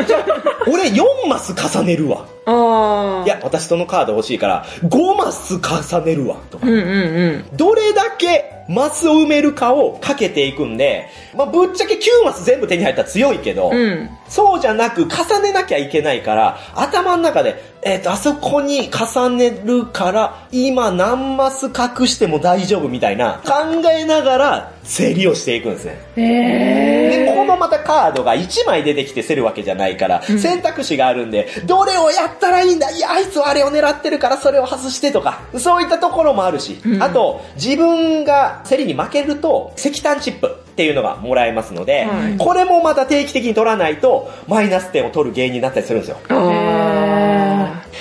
[0.07, 0.25] じゃあ、
[0.71, 2.27] 俺4マス重ねるわ。
[2.45, 3.25] ああ。
[3.25, 6.37] いや、私そのカード欲しいから、5マス重ねるわ。
[6.51, 6.73] とかうん。
[6.73, 7.57] うんうん。
[7.57, 14.11] どれだけマスを埋めるかをかけていくんで、まあ、ぶっちゃけ9マス全部手に入ったら強いけど、うん。
[14.29, 23.12] そうじゃなく重ねなきゃいけないから、頭の中で、えっ、と、あそこに重ねるから、今何マス隠しても大丈夫みたいな、
[23.45, 23.53] 考
[23.91, 25.99] えながら、整理をしていくんですね。
[26.17, 42.37] えで、このまたカードが1枚出てきて競るわけじゃないから、選択肢があるんで、どれをやったらいいんだいや、あいつはあれを狙ってるからそれを外してとか、そういったところもあるし、あと、自分が競りに負けると、石炭チップっていうのがもらえますので、はい。
[42.39, 46.17] これもまた定期的に取らないと、マイナス点を取る原因になったりするんですよ。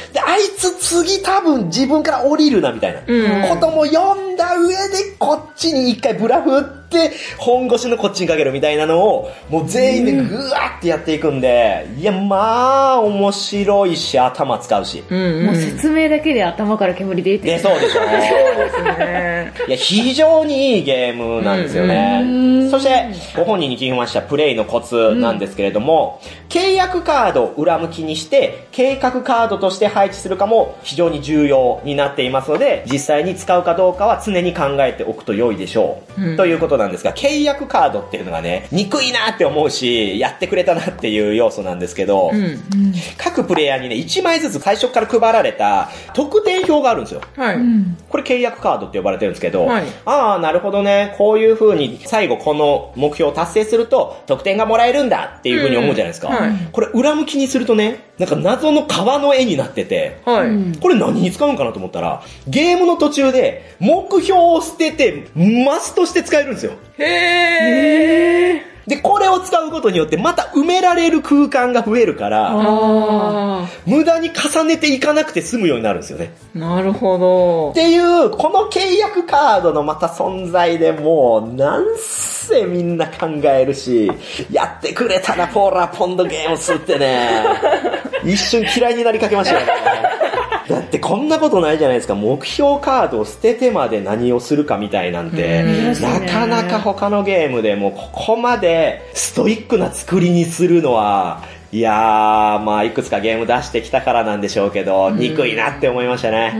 [0.09, 15.03] あで、あいつ次多分自分から降りるなみたいな、うんことも読んだ上でこっちに一回ブラフっって本腰のこっちにかけるみたいなのを、もう全員でぐわってやっていくんで、いや、まあ、面白いし、頭使うし。
[15.09, 18.01] うんもう説明だけで頭から煙出てで、そうでしょ。
[18.01, 19.53] そうですね。
[19.67, 22.69] いや、非常にいいゲームなんですよね。
[22.69, 36.37] そして、ご本人に聞きましたプレイのコツなんですけれども、契約カードを裏向きにして、計画カードとして配置するかも非常に重要になっていますので、実際に使うかどうかは常に考えておくと良いでしょう。
[36.37, 42.61] ということなんですが、契約カードっていうのがね、憎いなって思うし、やってくれたなっていう要素なんですけど、うん。
[43.17, 47.21] 各プレイヤーにね、1枚ずつ最初から配られた得点表があるんですよ。
[47.35, 47.57] はい。
[48.09, 56.27] これ契約カードって呼ばれてるんですけど、はいああ、なるほどね、こういう風に最後この目標を達成すると得点がもらえるんだっていう風に思うじゃないですか。
[56.29, 60.77] うんはいこれ裏向きにするとね、なんか謎の川の絵になってて、はい。
[60.79, 66.73] これ何に使うんかなと思ったら、ゲームの途中で目標を捨ててマスとして使えるんですよ。
[66.97, 68.70] へー。
[68.87, 76.33] で、これを使うことによってまた埋められる空間が増えるから、あ無駄に重ねていかなくて済むようになるんですよね。
[76.55, 76.59] ー。
[76.59, 77.73] なるほどっ。
[77.73, 84.11] ていう、この契約カードのまた存在でもう、なんせみんな考えるし、
[84.51, 87.45] やってくれたな、ポーラーポンドゲームスってね、
[88.25, 90.20] 一瞬嫌いになりかけましたよね。
[90.71, 92.15] だってこんなことないじゃないですか。
[92.15, 95.63] 目標カードを捨ててまで何をするかみたいなんて、
[96.01, 106.51] なかなか他のゲームでもここまでストイックな作りにするのは、いやー、まあいくつかゲーム出してきたからなんでしょうけど、憎いなって思いましたね。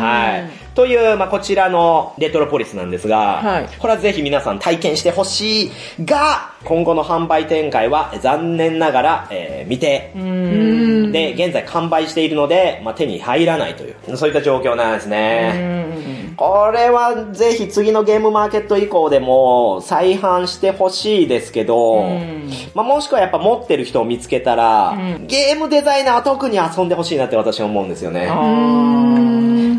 [0.00, 0.65] はい。
[0.76, 5.70] という、まあこちらのレトロポリスなんですが、はいこれはぜひ皆さん体験してほしい
[6.04, 10.12] が、今後の販売展開は残念ながら、えー未定。
[10.14, 11.12] うん。
[11.12, 16.25] で、現在完売しているので、まあ、手に入らないという、そういった状況なんですね。
[16.36, 24.96] これはぜひ次のゲームマーケット以降でも再販してほしいですけど、んまあ、もしくはやっぱ持ってる人を見つけたら、
[25.26, 28.28] ゲームデザイナーは特に遊んでほしいなって私は思うんですよね。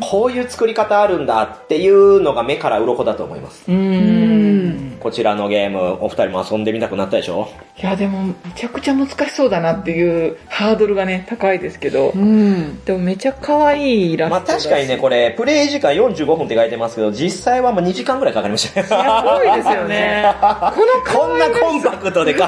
[0.09, 3.63] こういう作り方あるんだっていうのが目から鱗だと思います。
[3.67, 4.96] うん。
[4.99, 7.47] こちらのゲーム、お二人も遊んでみたくなったでしょ？
[7.81, 12.83] いや、でも、めちゃくちゃ難しそうだなっていうハードルがね、高いですけど、うん。
[12.85, 18.85] でもめちゃ可愛いイラストまあ確かにね、これ、プレイ時間45分って書いてますけど、実際はもう2時間ぐらいかかりましたよ。
[18.87, 20.25] すごいですよね。
[20.41, 22.47] こんなコンパクトでか、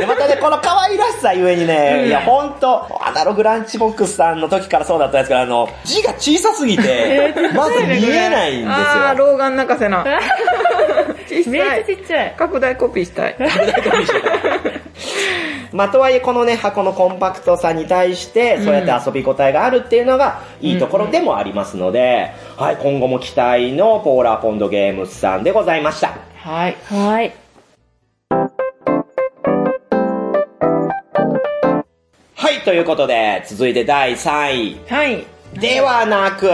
[0.00, 9.26] でまたね、この可愛らしさゆえにね、うんいや、ほんと、アナログランチボックスさんの時からそうだったんですけど、あの、字が小さすぎて、 まず見えないんですあー、よ。
[9.32, 10.04] 老眼泣かせな。
[11.30, 11.84] 小めっちゃさい。
[11.84, 12.34] ちっちゃい。
[12.36, 13.36] 拡大コピーしたい。
[15.72, 26.18] まあ、とはいえ、このね、箱のコンパクトさに対して、そうやって遊び応えがあるっていうのが、いいところでもありますので、はい、今後も期待のポーラーポンドゲームズさんでございました。
[26.36, 26.76] はい。
[26.86, 27.32] はい。
[32.34, 34.80] はい、ということで、続いて第3位。
[34.88, 35.24] はい。
[35.54, 36.52] ではなく、お、で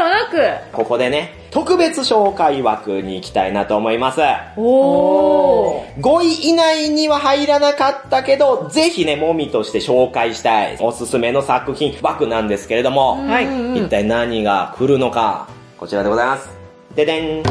[0.00, 4.20] はなく、ここでね、特別紹介枠に行きたいなと思います。
[4.56, 6.00] おー。
[6.00, 13.46] 5位以内には入らなかったけど、ぜひね、もみとして紹介したいおすすめの作品枠なんですけれども、はい。
[13.78, 16.50] 一体何が来るのか、こちらでございます。
[16.96, 17.42] ででん。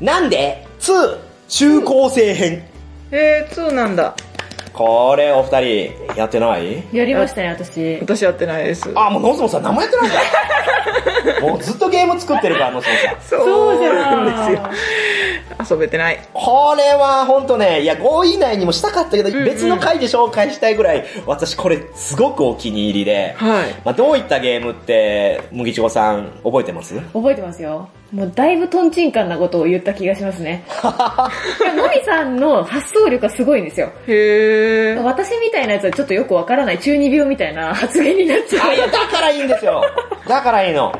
[0.00, 2.64] なんで ?2 中高生編。
[3.12, 4.14] えー、2なんだ。
[4.80, 6.82] これお二人、やってない？
[6.90, 7.98] やりましたね、私。
[8.00, 8.90] 私やってないです。
[8.94, 11.40] あ、もうノスモさん何もやってないんだ。
[11.46, 13.40] もうずっとゲーム作ってるから、ノスモさん。
[13.44, 14.58] そうじゃなんで
[15.58, 15.76] すよ。
[15.76, 16.18] 遊べてない。
[16.32, 23.74] これは本当ね、いや、5位以内にもしたかったけど、んうん別の回で紹介したいぐらい、私これすごくお気に入りで、はい。
[23.84, 26.98] まあ、どういったゲームって、麦ちごさん覚えてます？
[27.12, 27.86] 覚えてますよ。
[28.12, 30.64] もうだいぶトンチンカンなことを言った気がしますね。
[30.82, 33.92] いやもみさんの発想力がすごいんですよ。
[34.08, 35.02] へー。
[35.02, 38.74] 私みたいなやつはちょっとよくわからない中二病みたいな発言になっちゃあ、う。
[38.74, 39.84] いや、だからいいんですよ。
[40.26, 40.92] だからいいの。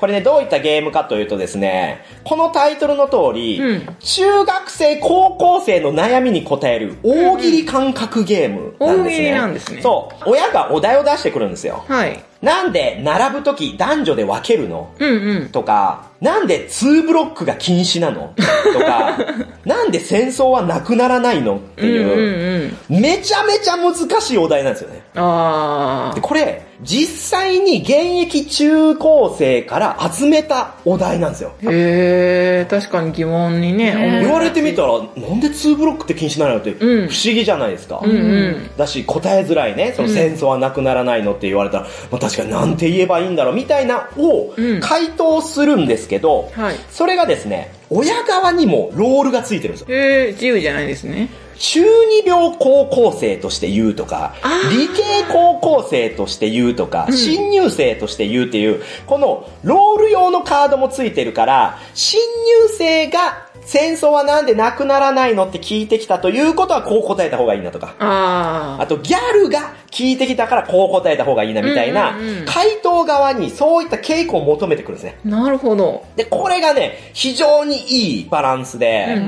[0.00, 9.16] これね、どういったゲームかというとですね、このタイトルの通り、うん中学生、高校生の悩みに答える大喜利感覚ゲームなんですね。
[9.16, 10.30] 大喜利なんですねそう。
[10.30, 11.84] 親がお題を出してくるんですよ。
[11.86, 12.18] はい。
[12.42, 14.92] なんで並ぶとき男女で分けるの？
[14.98, 15.48] うんうん。
[15.48, 18.34] とか、なんで2ブロックが禁止なの？
[18.74, 19.16] とか、
[19.64, 21.56] なんで戦争はなくならないの？
[21.56, 23.00] ってうんいう、うんうん。
[23.00, 25.02] めちゃめちゃ難しいお題なんですよね。
[25.14, 31.52] あで、これ、実際に現役中高生から集めたお題なんですよ。
[31.62, 38.00] へえ、確かに疑問にね、ね言われてみたら、なんで2ブロックって禁止なのって不うん思議じゃないですか。
[38.02, 38.70] うんうん。
[38.76, 46.76] だし、答えづらいね、その戦争はなくならないのって言われたら、まあ確かになんて言えばいいんだろうみたいなをうん回答するんですけど、はい。
[46.90, 49.86] それがですね、親側にもロールがついてるんですよ。
[49.96, 51.28] へえ、自由じゃないですね。
[51.58, 54.34] 中二病高校生として言うとか、
[54.70, 67.94] 理系高校生として言うとか、新入生として言うっていう、このロール用のカードもついてるから、新入生が戦争はなんでなくならないのって聞いてきたということはこう答えた方がいいなとか。
[67.98, 75.18] ああと、ギャルが聞いてきたからこう答えた方がいいなみたいなうんうんうん、回答側にそういった傾向を求めてくるんですね。
[75.26, 76.04] あ、なるほど。
[76.14, 79.20] で、これがね、非常にいいバランスで、う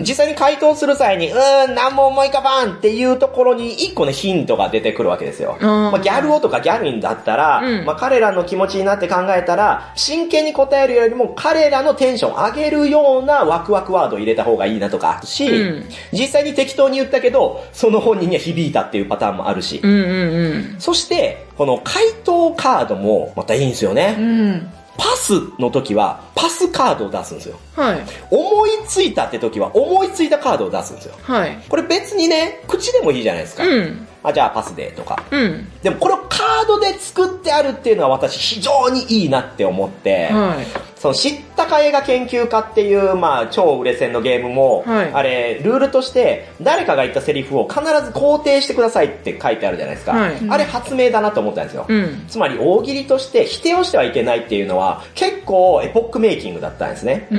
[0.00, 0.02] ん。
[0.02, 5.56] 実際に回答する際に、うーん、何も思い浮かばんっていうところに一個ね、ヒントが出てくるわけですよ。
[5.60, 20.76] まあ、ギャル男とかギャルにだったら、うんまあ、彼らの気持ちになって考えたら、真剣に答えるよりも彼らのテンション上げるようなワクワクワードを入れた方がいいなとかあるし、うん実際に適当に言ったけど、その本人には響いたっていうパターンもあるし、うんうんうん。
[20.78, 24.16] そして、この回答カードもまたいいんですよね。
[24.18, 24.70] うん。
[24.96, 27.58] パスの時は、パスカードを出すんですよ。
[27.78, 28.00] はい。
[28.30, 31.14] 思いついたって時は、思いついたカードを出すんですよ。
[31.22, 31.58] はい。
[31.68, 33.64] これ別にね、口でもいいじゃないですか。
[33.64, 34.06] うん。
[34.22, 35.22] あ、じゃあパスでとか。
[35.30, 35.68] うん。
[35.82, 40.88] でもこれをカードで作ってあるっていうのは私非常にいいなって思って、はい。
[40.96, 50.12] その知ったか映画研究家っていう、まあ超売れ線のゲームも、はいあれ、ルールとして誰かが言ったセリフを必ず肯定してくださいって書いてあるじゃないですか。
[50.12, 51.86] はいあれ発明だなと思ったんですよ。
[51.88, 52.24] うん。
[52.26, 57.28] つまり大喜利として否定をしてはいけないっていうのは結構エポックメイキングだったんですね。
[57.30, 57.38] う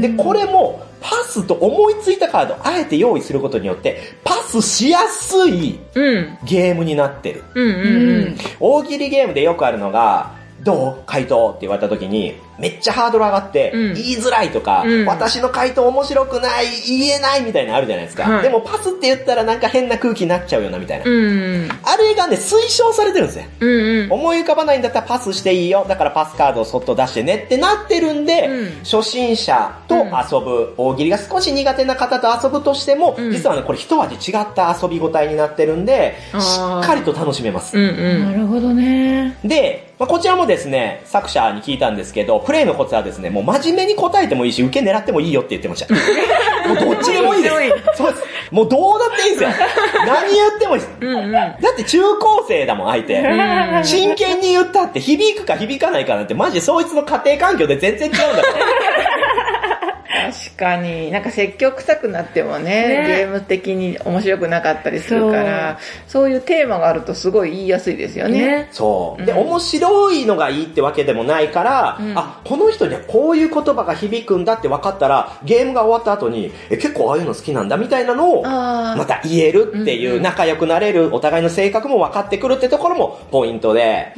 [0.00, 6.38] で、これも、パスと思いついたカードをあえて用意することによって、パスしやすいうん。
[6.44, 7.44] ゲームになってる。
[7.54, 7.70] うんう
[8.30, 11.02] ん大喜利ゲームでよくあるのが、どう?
[11.06, 18.24] 回答って言われた時に、めっちゃハードル上がって、うん言いづらいとか、うん私の回答面白くない、言えないみたいなのあるじゃないですか。
[18.24, 21.04] はいでもパスって言ったらなんか変な空気になっちゃうよなみたいな。
[21.04, 23.48] あれがね、推奨されてるんですね。
[23.60, 24.12] うんうん。
[24.12, 25.84] 思い浮かばないんだったらパスしていいよ。
[25.88, 37.76] だからパスカードをそっと出してねってなってるんで、うん初心者と遊ぶ、大喜利が少し苦手な方と遊ぶとしても、うん実はね、これ一味違った遊び応えになってるんで、しっかりと楽しめます。
[37.76, 38.24] うんうん。
[38.24, 39.36] なるほどね。
[39.44, 45.92] で、まあ、こちらもですね、作者に聞いたんですけど、プレイのコツはですね、もう真面目に答えてもいいし、受け狙ってもいいよって言ってました。
[46.66, 47.54] もうどっちでもいいです。
[47.94, 48.24] そうです。
[48.50, 49.50] もうどうだっていいですよ。
[50.06, 50.92] 何言ってもいいです。
[50.98, 51.32] うんうん。
[51.32, 53.20] だって中高生だもん、相手。
[53.20, 58.44] ん真剣に言ったって響くか響かないかなんて、マジそいつの家庭環境で全然違うんだから。
[60.32, 68.38] 確かに、なんか積極臭くなってもねねゲーム的に面白くなかったりするから、そういうテーマがあるとすごい言いやすいですよね。
[68.38, 68.68] ね。
[68.72, 69.24] そう。
[69.24, 84.12] で、うん面白いのがいいってわけでもないから、うんあ、この人にはこういう言葉が響くんだって分かったら、ゲームが終わった後に、え、結構ああいうの好きなんだみたいなのを、また言えるっていう、仲良くなれる、お互いの性格も分かってくるってところもポイントで。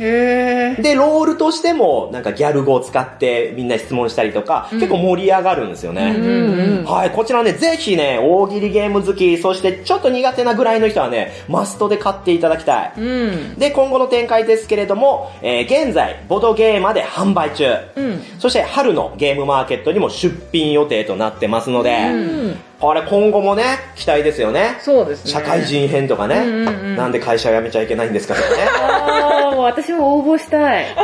[0.78, 5.99] で、ロールとしても、なんかギャル語を使ってみんな質問したりとか、結構盛り上がるんですよね。
[6.16, 12.92] うんうんはい、こちらね、ぜひね、大喜利ゲーム好き、そしてちょっと苦手なぐらいの人はね、マストで買っていただきたい。
[12.96, 13.54] うん。
[13.56, 17.74] で、今後の展開ですけれども、えー現在、ボドゲーマで販売中。
[17.96, 18.22] うん。
[18.38, 22.16] そして、春のゲームマーケットにも出品予定となってますので、う
[22.48, 22.56] ん。
[22.80, 23.64] これ今後もね、
[23.94, 24.78] 期待ですよね。
[24.80, 25.30] そうですね。
[25.30, 28.56] 社会人編とかね、うんうんうんなんで会社を辞めちゃいけないんですかとかね。
[28.62, 30.86] ああ、もう私も応募したい。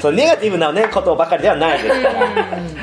[0.00, 2.14] そうネガティブなね、ことばかりではないですから。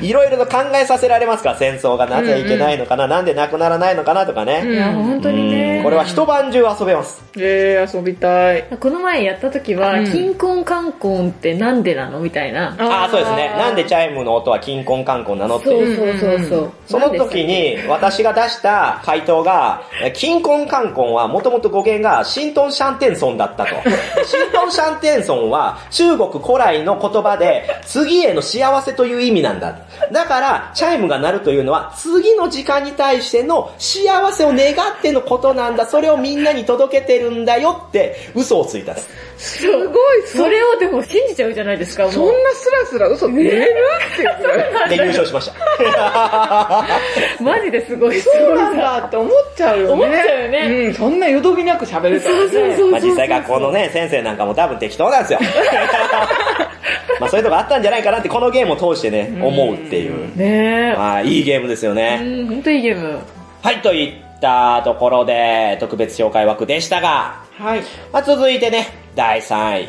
[0.02, 4.62] いろいろと考えさせられますから、戦争がなぜいけないのかな、なんでなくならないのかなとかね。
[4.66, 5.82] うんいや、本当にね。
[5.84, 7.24] これは一晩中遊べます。
[7.38, 8.64] えー、遊びたい。
[8.80, 12.76] この前やった時は、うん金婚観光ってなんでなのみたいな。
[12.78, 13.52] ああ、そうですね。
[13.58, 15.96] なんでチャイムの音はキンコンカンコンなのっていう。
[15.96, 16.95] そうそうそうそう。
[17.00, 23.76] その時に私が出した回答が、えキンコンカンコンはもともと語源が新トンシャンテンソンだったと。
[24.26, 29.76] 新トンシャンテンソンは中国古来の言葉で次への幸せという意味なんだ。
[30.12, 35.86] だから、チャイムが鳴るというのは次の時間に対しての幸せを願ってのことなんだ。
[35.86, 39.10] それをみんなに届けてるんだよって嘘をついたんです。
[39.38, 42.10] すごい、そそれをでも信じちゃうじゃないですか。
[42.12, 44.90] そんなスラスラ嘘出るっていう。
[44.90, 46.85] で、優勝しました。
[47.42, 48.20] マジですごい。
[48.20, 49.94] そうなんだって思っちゃうよね。
[49.94, 52.42] 思っちゃうよねうん、そんなよどびなく喋れたらね。
[52.42, 55.40] そうそうそうまあ実際学校のね、先生なんかも多分適当なんですよ。
[57.20, 60.38] まあそういうとこあったんじゃないかなってこのゲームを通してね、思うっていう。
[60.38, 60.96] ねえ。
[60.98, 62.18] まあいいゲームですようね。
[62.18, 63.20] ん、ほんといいゲーム。
[63.64, 67.82] はい、といったところで特別紹介枠でしたが、はい。
[68.12, 69.88] まあ、続いてね、第3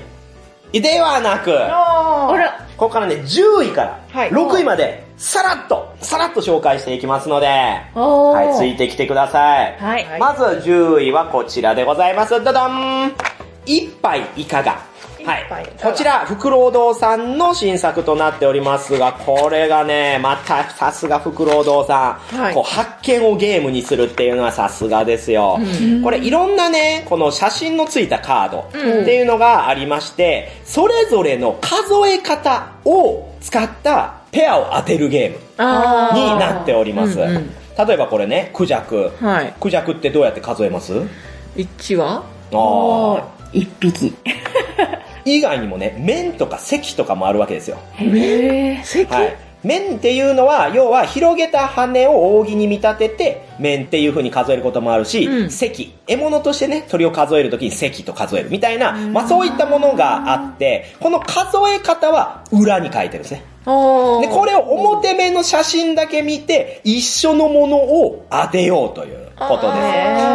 [0.73, 0.81] 位。
[0.81, 9.77] ではなく、ああら、ここからね、10位からはい6位まで、さらっと、さらっと紹介していきますので、はい、ついてきてください。
[9.79, 10.05] はい。
[10.05, 12.43] はいまず10位はこちらでございます。
[12.45, 13.13] どどん
[13.65, 14.79] 一杯いかが？
[15.27, 25.59] はいこちら、フクロウ堂さんの新作となっておりますが、これがね、またさすがフクロウ堂さん、はいこう発見をゲームにするっていうのはさすがですよ。
[26.05, 28.71] これいろんなね、この写真のついたカードっ
[29.05, 37.19] ていうのがありまして、それぞれの数え方を使ったペアを当てるゲームあになっております。
[37.19, 39.11] うんうん例えばこれね、クジャク。
[39.21, 39.55] はい。
[39.61, 40.95] クジャクってどうやって数えます
[41.57, 42.25] ？1は？
[42.53, 43.37] ああ。
[43.53, 44.15] 一匹。
[45.27, 47.79] 以外にもね、面とか席とかもあるわけですよ。
[47.95, 48.85] へー。
[48.85, 49.13] 席？
[49.13, 49.37] はい。
[49.63, 55.93] 面っていうのは、要は広げた羽を扇に見立てて、面っていう風に数えることもあるし、うん席。
[56.07, 63.43] 獲物としてね、鳥を数えるときに席と数えるみたいな、まあそういったものがあって、この数え方は裏に書いてるんですね。
[63.65, 69.79] あで、これを表面の写真だけ見て、一緒のものを当てようということです。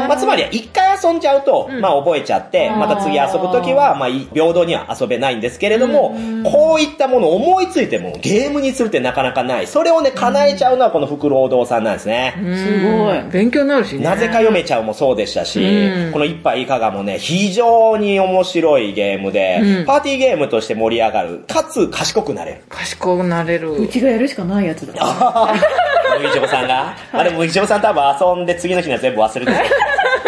[0.08, 9.68] まあ、つまりは一回遊んじゃうと、うんまあ覚えちゃって、また次遊ぶときは、まあい平等には遊べないんですけれども、こういったものを思いついてもゲームにするってなかなかない。
[9.68, 12.36] それをね、叶えちゃうのはこのフクロウ堂さんなんですね。
[12.38, 14.04] すごい勉強になるしね。
[14.04, 22.62] なぜか読めちゃうもそうでしたし、うんこの一杯いかがもね、非常に面白いゲームで、うんパーティーゲームとして盛り上がる、かつ賢くなれる。
[22.70, 23.74] 賢くなれる。
[23.74, 24.94] うちがやるしかないやつだ。
[26.20, 28.04] 麦ちょこさんが、あれ麦ちょこさん多分
[28.38, 29.58] 遊んで次の日には全部忘れてる。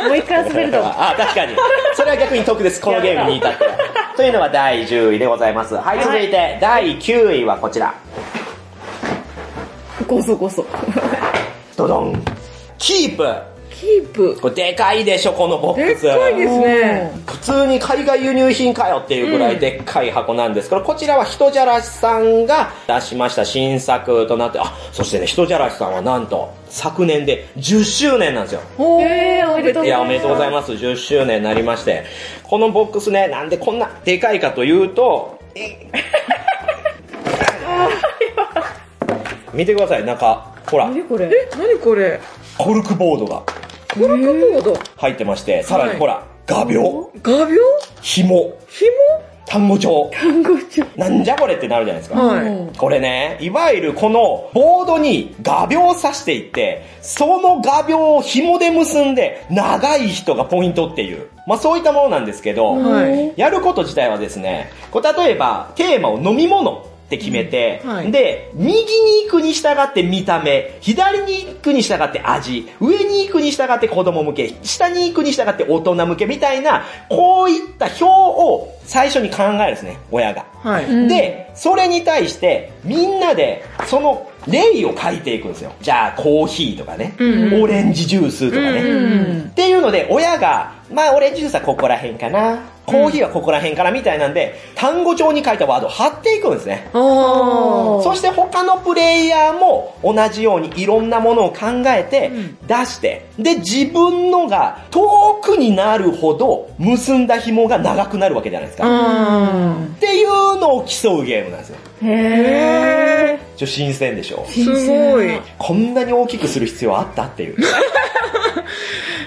[0.08, 0.86] もう一回遊べると。
[0.86, 1.56] あ、確かに。
[1.96, 3.74] それは逆に得です、このゲームに至っては。
[4.16, 5.76] というのが第10位でございます。
[5.76, 7.94] はい、続いて、第9位はこちら。
[10.08, 10.66] ごそごそ。
[11.76, 12.24] ドドン。
[12.78, 13.53] キープ。
[13.84, 14.40] キープ。
[14.40, 16.08] これでかいでしょ、このボックス。
[16.08, 17.12] かいですね。
[17.28, 28.62] 普通に海外輸入品かよっていうぐらいでっかい箱なんですけど、こちらは人じゃらしさんが出しました新作となって、あ、そしてね、人じゃらしさんはなんと、昨年で10周年なんですよ。
[29.02, 30.72] えー、おめでとういや、おめでとうございます。
[30.72, 32.06] 10周年になりまして。
[32.44, 35.78] このボックスね、なんでこんなでかいかというと、え
[39.54, 41.26] 見てください、なんか、ほら、何これ？
[41.26, 42.20] え、何これ？
[42.58, 43.44] コルクボードが
[43.94, 44.80] コルクボード。
[44.98, 47.56] 入ってまして、さらはいにほら、画鋲、画鋲？
[48.02, 48.36] 紐、
[48.68, 48.92] 紐？
[49.46, 50.10] 単語帳。
[50.12, 50.84] 単語帳。
[50.98, 52.20] なんじゃこれってなるじゃないですか。
[52.20, 52.78] はい。
[52.78, 61.28] これね、いわゆるこのボードに画鋲を刺していって、その画鋲を紐で結んで、長い人がポイントっていう。
[61.46, 63.34] まあそういったものなんですけど、はい。
[63.36, 80.46] やること自体はですね、こう例えばテーマを飲み物って決めて、うんはいで、右に行くに従って見た目、左に行くに従って味、上に行くに従って子供向け、下に行くに従って大人向けみたいな、こういった表を最初に考えるんですね、親が。
[80.64, 81.08] はい。
[81.08, 85.72] で、それに対して、みんなで、その例を書いていくんですよ。
[85.82, 88.82] じゃあ、コーヒーとかね、うんオレンジジュースとかね。
[88.82, 92.60] うんっていうので、親が、まあ、オレンジジュースはここら辺かな。
[92.86, 96.90] コーヒーはここら辺かなみたいなんで、単語帳に書いたワードを貼っていくんですね。
[96.94, 108.84] そして他のプレイヤーも同じようにいろんなものを考えてうん出して、で、自分のが遠くになるほど結んだ紐が長くなるわけじゃないですか。
[108.86, 111.78] あっていうのを競うゲームなんですよ。
[112.02, 112.08] ー。
[112.10, 114.76] へへちょ、新鮮でしょー。
[114.76, 115.40] すごい。
[115.58, 117.58] こんなに大きくする必要あったっていう。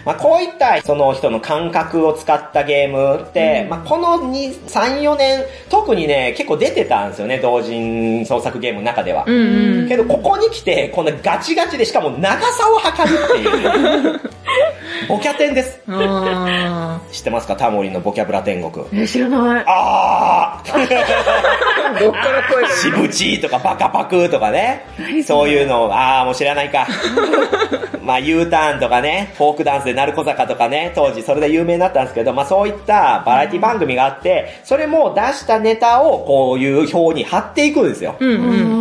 [0.06, 9.24] まあこういったその人の感覚を使ったゲームって、まあこの2、3、4年、特にね、結構出てたんですよね、同人創作ゲームの中では。
[9.26, 9.88] うんうん。
[9.88, 14.20] けど、ここに来て、こんなガチガチで、しかも長さを測るっていう。
[15.08, 15.80] ボキャテンです。
[15.88, 18.84] あ知ってますかタモリンのボキャブラ天国。
[18.92, 19.64] えー、知らない。
[19.66, 22.00] あーー。
[22.00, 24.84] どっから声がしぶちとかバカパクとかね。
[24.98, 26.86] 何そそういうのを、あーもう知らないか。
[28.02, 38.14] まあ U ターンとかね、フォークダンスで鳴子坂とかね、当時それで有名になったんですけど、まあそういったバラエティ番組があって、それも出したネタをこういう表に貼っていくんですよ。
[38.20, 38.32] うんう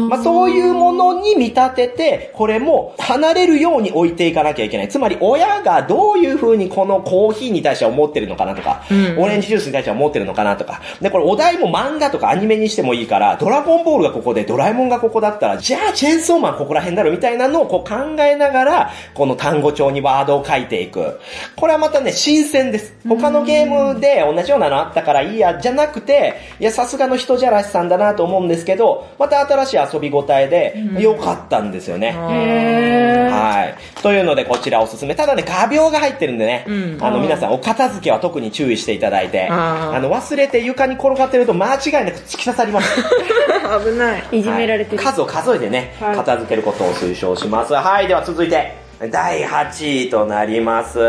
[0.05, 0.09] ん。
[0.09, 4.87] まあそういうものに見立てて、これも離れるように置いていかなきゃいけない。
[4.87, 10.81] つまり親がどういう風にこのコーヒーに対しては思ってるのかなとか、うんオレンジジュースに対しては思ってるのかなとか。
[11.01, 21.19] で、これお題も漫漫画とかアニメにしてもいいから、ドラゴンボールがここで、ドラえもんがここだったら、じゃあチェーンソーマンここら辺だろみたいなのをこう考えながら、この単語帳にワードを書いていく。
[21.55, 22.93] これはまたね、新鮮です。
[23.07, 32.11] 他のゲームで同じようなのあったからいいや、じゃなくて、いや、さすがの人じゃらしさんだなと思うんですけど、また新しい遊び応えで、良かったんですよね。
[32.11, 34.01] はい。
[34.01, 35.15] というので、こちらおすすめ。
[35.15, 42.95] ただね、画鋲が入ってるんでね、うんあの、皆さん、お片付けは特に注意していただいて、あの、忘れて床に転がってると間違いなく突き刺さります。
[43.85, 44.23] 危ない。
[44.31, 44.97] いじめられてる。
[44.97, 47.73] はい数を数えてね、はい片付けることを推奨します。
[47.73, 48.75] はい、では続いて、
[49.11, 50.99] 第8位となります。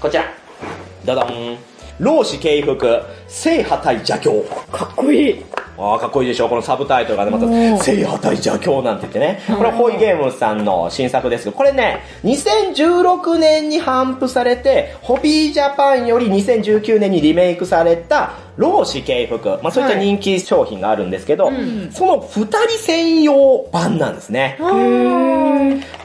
[0.00, 0.24] こちら。
[1.04, 1.58] どどん。
[1.98, 4.44] 老子敬服、聖破対邪教。
[4.70, 5.44] かっこいい。
[5.78, 6.48] ああ、かっこいいでしょ。
[6.48, 9.40] このサブタイトルがね、また、聖破対邪教なんて言ってね。
[9.46, 11.44] これはホイゲームズさんの新作です。
[11.44, 19.58] けど、これね、2016年に頒布されて、ホビージャパンより2019年にリメイクされた、老子敬服。
[19.62, 21.50] まあそういった人気商品があるんですけど、
[21.90, 24.58] その二人専用版なんですね。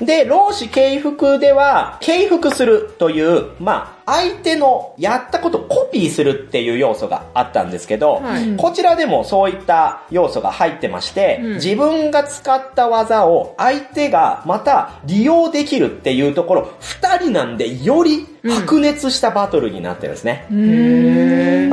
[0.01, 8.55] で、老子敬服では、敬服するという、まあ、相手のやったことをコピーするっていう要素があったんですけど、はい。
[8.57, 11.53] こちらでもそういった要素が入ってまして、うん。
[11.55, 20.47] 自分が使った技を相手がまた利用できるっていうところ、二人なんでより白熱したバトルになってるんですね。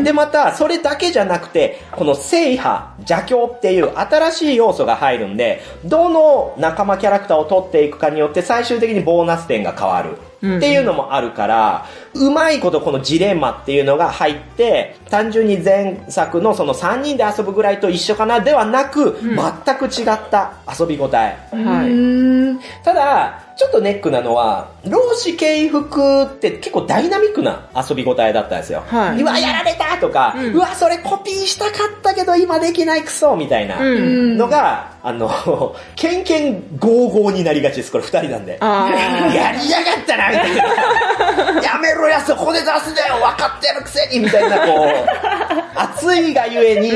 [0.02, 10.16] で、また、それだけじゃなくて、この聖波、邪教っていう新しい要素が入るんで、どの仲間キャラクターを取っていくかによって最終的にボーナス点が変わる。
[10.40, 21.36] っていうのもあるから、うまいことこのジレンマっていうのが入って、単純に前作のその3人で遊ぶぐらいと一緒かなではなく、全く違った遊び応え。
[21.52, 22.82] はい。
[22.82, 28.82] ただ、ちょっとネックなのは、老子敬服って結構ダイナミックな遊び応えだったんですよ。
[28.86, 29.20] はい。
[29.20, 30.54] うわ、やられたとか、うん。
[30.54, 34.38] うわ、それコピーしたかったけど今できないクソみたいなうん。
[34.38, 37.90] のが、あの、ケンケンゴーゴーになりがちです。
[37.90, 38.58] これ二人なんで。
[38.60, 38.88] あ
[39.34, 41.62] やりやがったなみたいな。
[41.62, 46.90] やめろや、そこで出すだよ分かってるくせにみたいな、こう、 熱いがゆえに、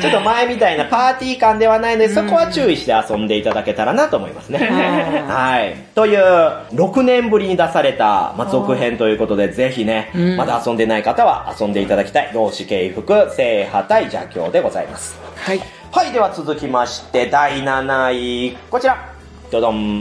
[0.00, 4.70] ちょっと前みたいなパーティー感ではないので、そこは注意して遊んでいただけたらなと思いますね。
[5.28, 5.76] あはい。
[5.94, 6.20] という、
[6.74, 15.18] 6年ぶりに出された、まあ、続編ということで、ぜひね、うんまだ遊んでない方は遊んでいただきたい、老子敬服、聖破対邪教でございます。
[15.44, 15.79] ーはい。
[15.92, 19.12] はい、では続きまして、第7位、こちら。
[19.50, 20.00] どどん。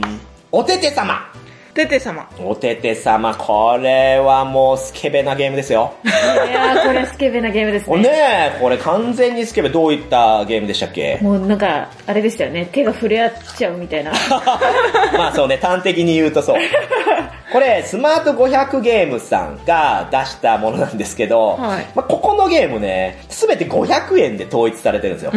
[0.52, 1.34] おてて様。
[1.74, 2.28] テテ様。
[2.44, 5.94] おてて様、これはもうスケベなゲームですよ。
[6.04, 6.08] い
[6.52, 7.98] やー、これはスケベなゲームですね。
[8.02, 8.10] ね
[8.58, 9.70] え、これ完全にスケベ。
[9.70, 11.20] どういったゲームでしたっけ？
[11.22, 12.68] もうなんか、あれでしたよね。
[12.72, 14.12] 手が触れ合っちゃうみたいな。
[15.18, 16.56] まあそうね、端的に言うとそう。
[17.52, 25.32] これ、スマート500ゲームさんが出したものなんですけど、はいまあ、ここのゲームね、すべて500円で統一されてるんですよ。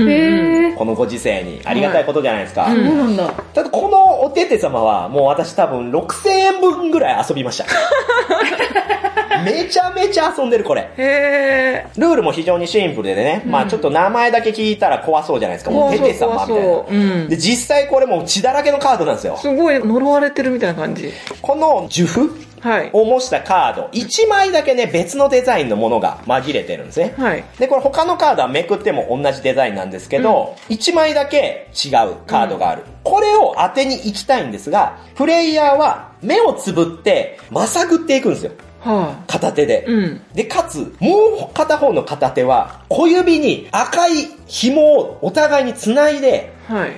[0.76, 1.60] このご時世に。
[1.64, 2.66] ありがたいことじゃないですか。
[2.66, 3.32] そうなんだ。
[3.54, 3.88] ただこ
[4.32, 7.66] のおてて様は、もう私多分6000円分ぐらい遊びました。
[9.44, 10.88] めちゃめちゃ遊んでるこれ。
[10.96, 15.70] へルールも非常にシンプルでね、まあちょっと名前だけ聞いたら怖そうじゃないですか。
[15.70, 17.04] もうテテ様みたい怖そううな。
[17.24, 19.40] んで、実際これもう血だらけのカードなんですよー。。
[19.40, 21.12] すごい呪われてるみたいな感じ。
[21.40, 22.51] この呪符はい。
[22.92, 27.14] を模したカード、1枚だけね、別のデザインのものが紛れてるんですね。
[27.18, 27.44] はい。
[27.58, 32.82] で、これ他のカードはめくっても同じデザインなんですけど、1枚だけ違うカードがある。
[33.02, 38.52] これを当てに行きたいんですが、プレイヤーは目をつぶって、まさぐっていくんですよ。
[38.80, 39.84] は片手で。
[39.88, 39.92] い。
[39.92, 40.20] うん。
[40.34, 46.90] で、かつ、もう片方の片手は、小指に赤い紐をお互いに繋いで、はい。
[46.90, 46.96] 引っ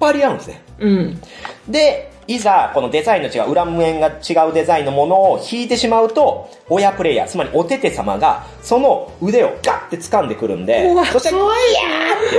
[0.00, 0.62] 張り合うんですね。
[0.78, 1.20] うん。
[1.68, 11.46] で、いざ、このデザインの違う、裏面が違うデザインのものを引いてしまうと、親プレイヤー、つまりおてて様が、その腕をガッて掴んでくるんでそして、ギャー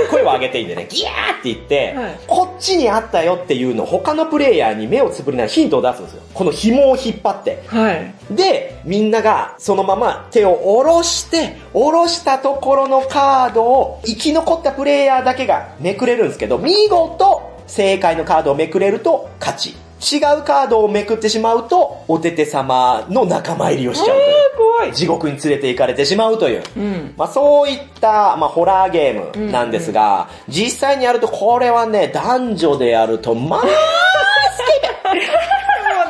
[0.04, 6.22] って声を上げていいんでね、ギャーって言って、はいこっちにあったよっていうのを他のプレイヤーに目をつぶりながらヒントを出すんですよ。
[6.34, 7.62] この紐を引っ張って。
[7.66, 8.14] はい。
[8.30, 19.76] で、みんながそのまま手を下ろして、下ろしたところのカードを生き残ったプレイヤーだけがめくれるんですけど、見事正解のカードをめくれると勝ち。
[20.00, 24.30] 違うカードをめくってしまうと、おてて様の仲間入りをしちゃうという。
[24.56, 24.92] 怖い。
[24.92, 26.62] 地獄に連れて行かれてしまうという。
[26.76, 27.14] うん。
[27.16, 33.70] まあそういった、まあホラーゲームなんですが、実際にやるとこれはね、男女でやると、まあ、そう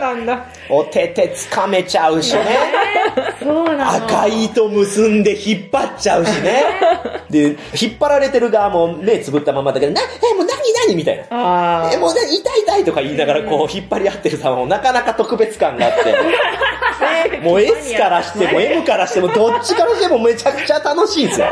[0.00, 0.46] なんだ。
[0.68, 2.44] おてて掴めちゃうしね。
[3.42, 4.06] そうなの。
[4.06, 6.64] 赤い糸結んで引っ張っちゃうしね。
[7.28, 11.84] で、引っ張られてる側も目つぶったままだけど、な、え、もう何何みたいな。
[11.84, 21.46] あえ、もう何痛い痛いとか言いながらこう引っ張り合ってる様もなかなか特別感があって、 もう S からしても M からしてもどっちからしてもめちゃくちゃ楽しいんですよ。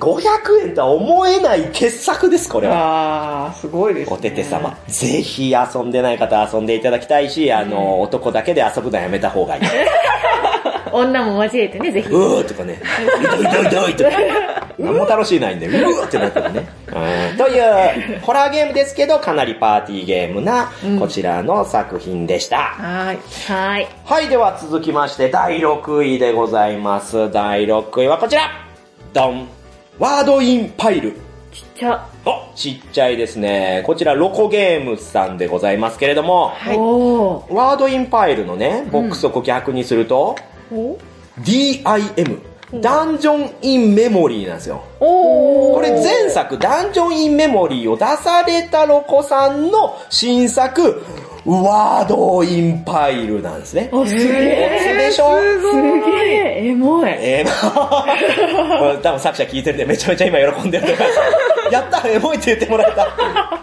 [0.00, 3.44] 500円とは思えない傑作です、これは。
[3.44, 4.16] ああ、すごいですね。
[4.16, 4.76] おてて様。
[4.88, 9.62] ぜひ遊んでない方は遊んでいただきたいし、あの、男だけで遊ぶのはやめた方がいい。
[10.92, 12.08] 女も交えてね、ぜひ。
[12.08, 12.80] うーとかね、
[13.20, 14.10] 痛い痛い痛いとか。
[14.78, 16.68] 何も楽しいないんで、うーってなってるね。
[16.88, 22.56] うんという、ホラーゲームですけど、かなりパーティーゲームな、こちらの作品でした。
[22.56, 23.18] はい。
[23.46, 23.88] はい。
[24.04, 27.30] はい、では続きまして、第6位でございます。
[27.30, 28.50] 第6位はこちら
[29.12, 29.59] ドン
[30.00, 31.12] ワードインパイル。
[31.52, 32.08] ちっちゃ。
[32.24, 33.82] お、ちっちゃいですね。
[33.84, 36.78] こちら、ロコゲームズさんでございますけれども、はい。
[37.54, 40.36] ワードインパイルのね、ボックスを逆にすると、
[40.72, 40.96] お
[41.40, 42.40] ？DIM、
[42.80, 44.82] ダンジョンインメモリーなんですよ。
[45.00, 51.02] おこれ前作、ダンジョンインメモリーを出されたロコさんの新作、
[51.46, 53.90] ワードインパイルなんですね。
[53.92, 54.94] あ、すげえ。
[54.98, 55.38] でしょ？
[55.40, 55.72] す
[56.10, 56.26] げ
[56.62, 56.66] え。
[56.68, 57.10] エモい。
[57.10, 57.48] えー、
[58.78, 61.70] これ多分作者聞いてるんでめちゃめちゃ今喜んでると思います。
[61.72, 63.06] やったエモいって言ってもらえた。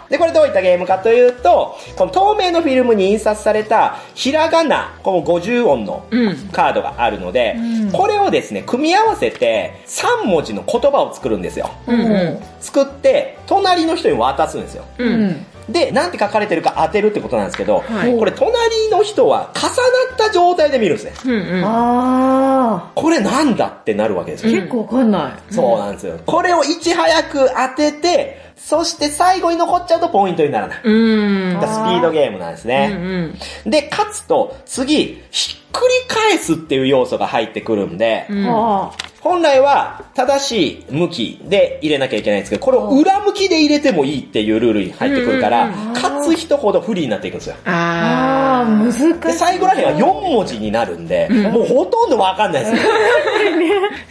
[0.08, 7.56] で、これどういったゲームかというと、この透明のフィルムに印刷されたひらがな、この50音のうんカードがあるので、
[7.92, 11.70] これをですね、組み合わせて3文字の言葉を作るんですよ。
[11.86, 12.38] うんうん。
[12.60, 14.84] 作って、隣の人に渡すんですよ。
[14.98, 15.04] う。
[15.04, 15.46] うんん。
[15.68, 19.70] で、なんて書かれてるか当てるってことなんですけど、はいこれ隣の人は重な
[20.14, 21.12] った状態で見るんですね。
[21.24, 21.64] うんうん。
[21.64, 24.52] あこれなんだってなるわけですよ。
[24.52, 24.56] ー。
[24.56, 25.54] 結構わかんない。
[25.54, 26.18] そうなんですよ。
[26.24, 30.80] これをいち早く当てて、そして最後に残っちゃうとポイントにならない。
[30.82, 31.60] うん。
[31.60, 33.34] スピードゲームなんですうんね。
[33.64, 33.70] うん。
[33.70, 47.56] で、勝つと、次、ひっくり返すっていう要素が入ってくるんで、うんは本来は正しい向きで入れなきゃいけないんですけど、これを裏向きで入れてもいいっていうルールに入ってくるから勝つ人ほど不利になっていくんですよ。
[47.64, 48.64] あ。
[48.64, 48.68] あ。
[48.68, 49.20] 難しい。
[49.20, 52.92] で、最後らへんは4文字になるんで、もうほとんどわかんないですよ。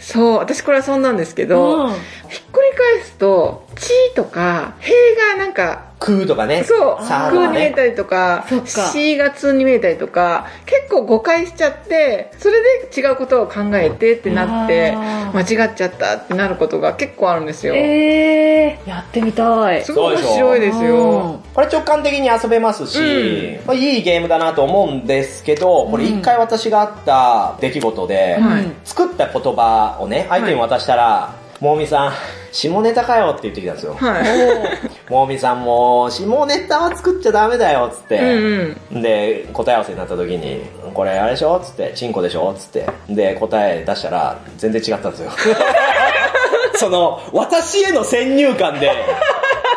[0.00, 1.92] そう、私これは遊んだんですけど、うん
[2.28, 4.92] ひっくり返すと、チーとか、ヘ
[5.36, 6.64] がなんか、空とかね。
[6.64, 6.96] そう。
[7.08, 17.74] 空に見えたりとかそっ、か C が通に見えたりとか、結構誤解しちゃって、それで違うことを考えてってなって、あ間違っちゃったってなることが結構あるんですよ。
[17.74, 19.84] えー、やってみたい。
[19.84, 21.40] すごい面白いですよ。
[21.52, 32.12] これ直感的に遊べますし、うんまあいいゲームだなと思うんですけど、これ一回私があった出来事で、はい作った言葉をね、相手に渡したら、もみさん、
[32.52, 33.94] 下ネタかよって言ってきたんですよ。
[33.94, 35.10] はい。
[35.12, 39.02] もみさんも、下ネタは作っちゃダメだよっつって、うんうん。
[39.02, 40.62] で、答え合わせになった時に、
[40.94, 41.60] これあれでしょ？
[41.60, 42.54] つって、チンコでしょ？
[42.58, 42.86] つって。
[43.08, 45.30] で、答え出したら、全然違ったんですよ。
[46.74, 48.90] その、私への先入観で、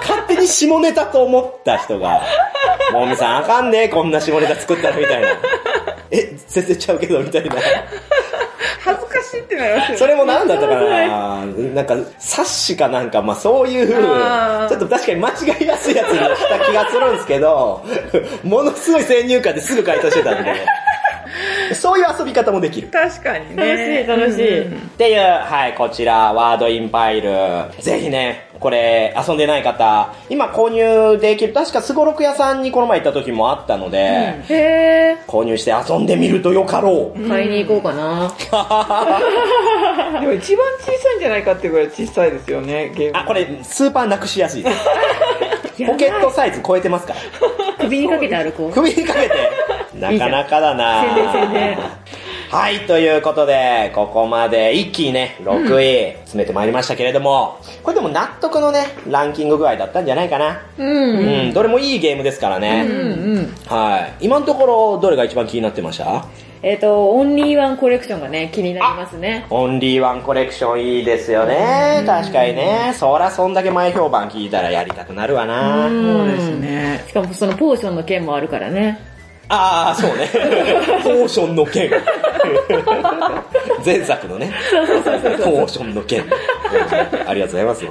[0.02, 2.22] 勝手に下ネタと思った人が、
[2.92, 5.28] もみさんあかんねこんな下ネタ作ったらみたいな。
[6.12, 7.56] え、全然ちゃうけどみたいな。
[9.32, 9.92] しいってなりますよ。
[9.94, 9.98] ね。
[9.98, 11.46] それも何だったかな。
[11.46, 17.84] なんか、冊子かなんか、まあそういう、ちょっと確かに間違いやすいやつにした気がするんですけど、
[18.44, 20.54] ものすごい先入観ですぐ回答してたんで、
[21.76, 22.90] そういう遊び方もできる。
[22.90, 23.66] 確かにね。
[23.66, 27.32] 楽しい楽しいうんっていう、はい、こちら、ワードインパイル。
[27.80, 33.98] ぜひね、これ、遊んでない方、今購入できる、確かスゴロク屋さんにこの前行った時もあったので、
[34.50, 37.20] へ購入して遊んでみるとよかろう。
[37.20, 38.32] ー、買いに行こうかな。
[40.22, 43.18] でも一番小さいんじゃないかっていうぐらい小さいですよね、ゲーム。
[43.18, 44.78] あ、これ、スーパーなくしやすいです。
[45.88, 47.20] ポケットサイズ超えてますから。
[47.80, 48.72] 首にかけて歩こう。
[48.72, 49.32] 首にかけて。
[50.00, 51.06] なかなかだな
[52.52, 60.62] はい、ということで、ここまで一気にね、6位、詰めてまいりましたけれども、これでも納得のね、ランキング具合だったんじゃないかな。
[60.78, 60.84] う。
[60.84, 62.86] うんん、どれもいいゲームですからね。
[62.90, 62.98] うん
[63.38, 63.56] うん。
[63.68, 64.26] はい。
[64.26, 66.26] 今のところ、どれが一番気になってました？
[66.64, 69.48] えっ、と、オンリーワンコレクションがね、気になりますね。
[69.50, 72.04] オンリーワンコレクションいいですよね。
[72.06, 72.94] 確かにね。
[72.96, 75.88] そらそんだけ前評判聞いたらやりたくなるわな。
[75.88, 77.04] そうですね。
[77.08, 79.00] しかもそのポーションの件もあるからね。
[79.54, 80.30] ああ、そうね。
[81.04, 81.92] ポーションの剣。
[83.86, 84.54] 前作のね。
[84.72, 86.24] ポーションの剣。
[86.24, 86.30] うん
[87.28, 87.86] ありがとうございます。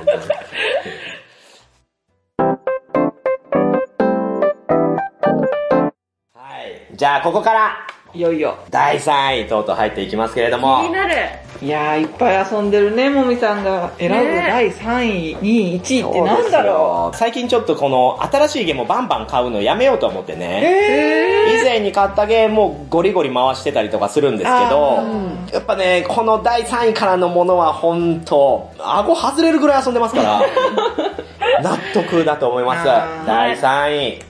[6.35, 6.97] はい。
[6.97, 8.59] じゃあ、ここから、いよいよ。
[8.71, 10.83] 第3位、とうとう入っていきますけれども。
[10.83, 11.15] 気になる。
[11.63, 20.39] いやー、いっぱい遊んでるね、もみさんが選ぶね第3位、2位、1位ってなんだろう最近ちょっとこの新しいゲームをバンバン買うのやめようと思ってう。
[20.39, 20.63] ね。
[20.65, 25.03] え以前に買ったゲームをゴリゴリ回してたりとかするんですけど、
[25.53, 30.41] やっぱね、この第3位からのものは本当顎外れるぐらい遊んでますから、
[31.63, 32.87] 納得だと思います
[33.27, 34.30] 第3位。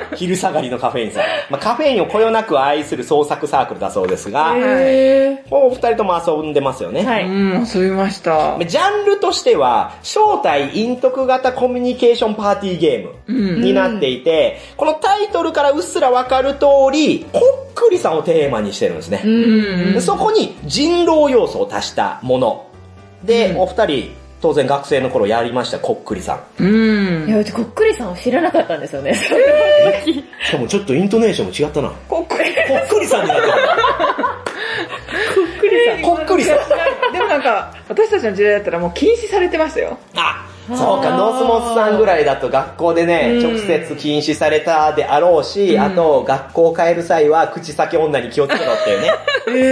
[0.15, 1.23] 昼下がりのカフェインさん。
[1.49, 7.01] まあ、カフェインをこよなく愛する創作サークルだそうですが、へお二人とも遊んでますよね。
[7.01, 7.05] ー。
[7.05, 7.25] はい。
[7.25, 8.57] うん、遊びました。
[8.65, 17.39] ジャンルとしては、正体陰徳型コミュニケーションパーティーゲームになっていて、このタイトルからうっすらわかる通り、こ
[17.69, 19.21] っくりさんをテーマにしてるんですね。
[19.93, 22.65] でそこに人狼要素を足したもの。
[23.23, 24.11] で、お二人、
[24.41, 26.63] 当然学生の頃やりました、こっくりさん。
[26.63, 27.31] うんい。
[27.31, 29.13] や、うちこっくりさんを知らなかったんですよね。
[30.43, 31.91] しかもちょっとイントネーションも違ったな。
[32.09, 32.49] こっくり。
[32.55, 33.53] こっくりさんになってる。
[36.03, 36.57] こっくりさん。
[37.13, 39.97] でもなんか、私たちの時代だったらもう禁止されてましたよ。
[40.15, 49.11] あ、そうか、ノースモスさんぐらいだと学校でね、直接禁止されたであろうし、あと、学校を帰る際は口裂け女に気をつけろっていうね、
[49.45, 49.71] そうです、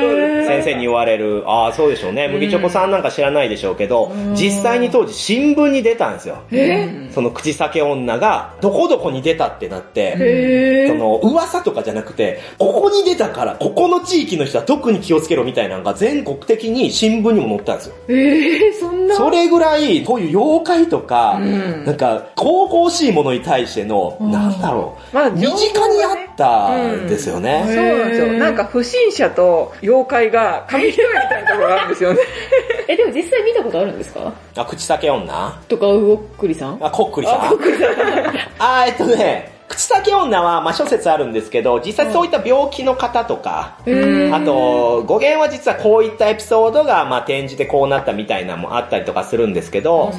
[0.00, 0.48] そうです。
[0.48, 1.44] 先生に言われる。
[1.46, 2.28] ああ、そうでしょうね。
[2.28, 6.38] 麦チョコさんなんか知らないでしょうけど、実際に当時新聞に出たんですよ。
[7.10, 17.94] その口先女が、どこどこに出たってなって、その、噂とかじゃなくて、ここに出たから、ここの地域の人は特に気をつけろみたいなのが全国的に新聞にも載ったんですよ。
[18.08, 19.16] えー、そんな？
[19.16, 27.64] それぐらい、こういう妖怪とか、んなんか、神々しいものに対しての、なんだろう、まあ身近にあったんですよね。
[27.66, 28.26] そうなんですよ。
[28.34, 32.20] なんか不審者と妖怪が紙一重みたいなところがあるんですよね。
[32.88, 34.32] え、でも実際見たことあるんですか？
[34.56, 35.58] あ、口先女？
[35.68, 36.78] とか、うおっくりさん？
[36.80, 37.38] あ、こっくりさん。
[38.58, 43.76] あ、 えっとね、口先女は、まあ、諸説あるんですけど、実際そういった病気の方とか、
[44.32, 50.12] あと、語源は実はこういったエピソードが、まあ、転じてこうなったみたいなのもあったりとかするんですけど。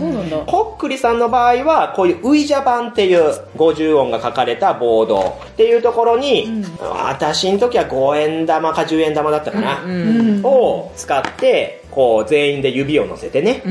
[0.46, 9.80] こっくりさんの場合は、こういうウイジャ版っていう50音が書かれたボードっていうところに、私の時は5円玉か10円玉だったかな、
[10.44, 13.62] を使って、こう全員で指を乗せてね。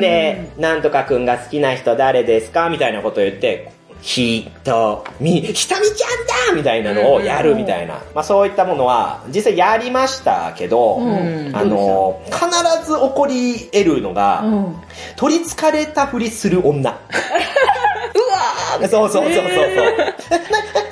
[0.00, 3.71] で、なんとかくんが好きな人誰ですかみたいなことを言って、
[4.02, 8.02] ひとみ、ひとみちゃんだみたいなのをやるみたいな。
[8.14, 12.36] まあそういったものは、実際やりましたけど、んあの、必
[12.84, 14.76] ず起こり得るのが、うん。
[15.16, 16.90] 取り憑かれたふりする女。
[16.90, 20.91] うわーそうそうそうそうそう。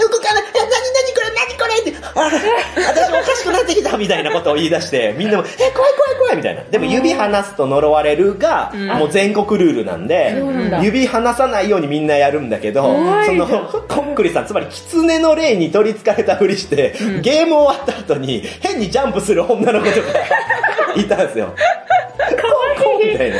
[2.28, 6.62] 私おかしくなってきたみたいなことを言い出して、 みんなも、え、怖い怖い怖いみたいな。
[6.70, 10.34] でも指離すと呪われるが、もう全国ルールなんで
[10.82, 12.82] 指離さないようにみんなやるんだけど、
[13.26, 13.46] その、
[13.88, 20.08] こっくりさん、つまり狐の霊に取り憑かれたふりして、ゲーム終わった後に変にジャンプする女の子とか
[20.96, 21.54] いたんですよ。
[23.04, 23.36] みたいな。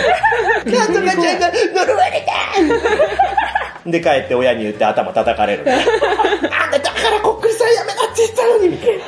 [0.79, 1.53] なんとかちゃんが
[1.85, 2.27] 呪われ
[3.85, 5.65] た で帰って親に言って頭叩かれる。
[5.67, 9.05] あんただからこっくりさんやめなって言ったのにみたいな。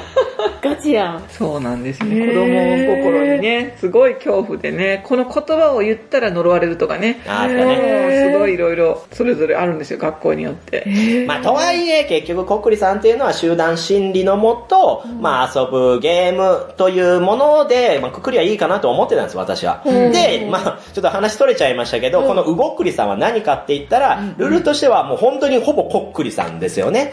[0.61, 1.25] ガチやん。
[1.29, 2.27] そうなんですよね。
[2.27, 7.21] 子供心にね、すごい恐怖でね、この言葉を言ったら呪われるとかね。
[7.27, 8.07] あったね。
[8.27, 11.25] うんすごいいろいろ、それぞれあるんですよ、学校によって。
[11.27, 19.83] まあ、とはいえ、結局、こっくりさんっていうのは集団心理のもと、まあ、遊ぶゲームというもので、まあ、くくりはいいかなと思ってたんです、私は。
[19.85, 27.13] で、まあ、ちょっと話取れちゃいましたけど、このうごっくりさんは何かって言ったら、ルールとしてはもう本当にほぼこっくりさんですよね。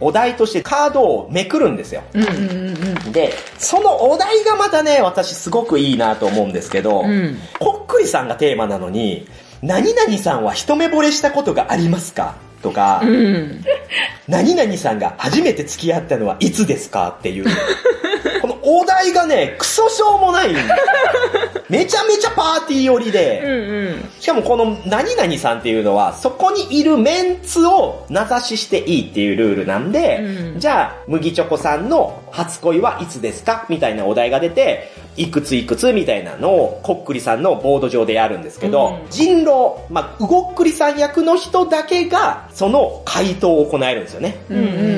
[0.00, 0.08] うん。
[0.08, 2.02] お題としてカードをめくるんですよ。
[2.14, 3.12] うん。
[3.12, 9.28] で、そのお題がまたね、私すごくいいなと思うんですけど、んこっくりさんがテーマなのに、
[9.62, 12.36] 何々さんは一目惚れしたことがありますか？
[12.62, 13.64] とか、うん。
[14.28, 17.14] 何々さんが初めて付き合ったのはいつですか？
[17.18, 17.44] っていう。
[18.42, 20.74] このお題がね、クソしょうもないんですよ
[21.68, 24.10] めちゃめちゃパーティー寄りで、うんうん。
[24.20, 30.60] しかもこの何々さんっていうのは、そこにいるメンツを名指ししていいっていうルールなんで、うん。
[30.60, 33.66] じゃあ、麦チョコさんの初恋はいつですか？
[33.68, 44.36] みたいなお題が出て、いくついくつみたいなのを、こっくりさんのボード上でやるんですけど、うん人狼、まあ、うごっくりさん役の人だけが、その回答を行えるんですよね。
[44.50, 44.54] う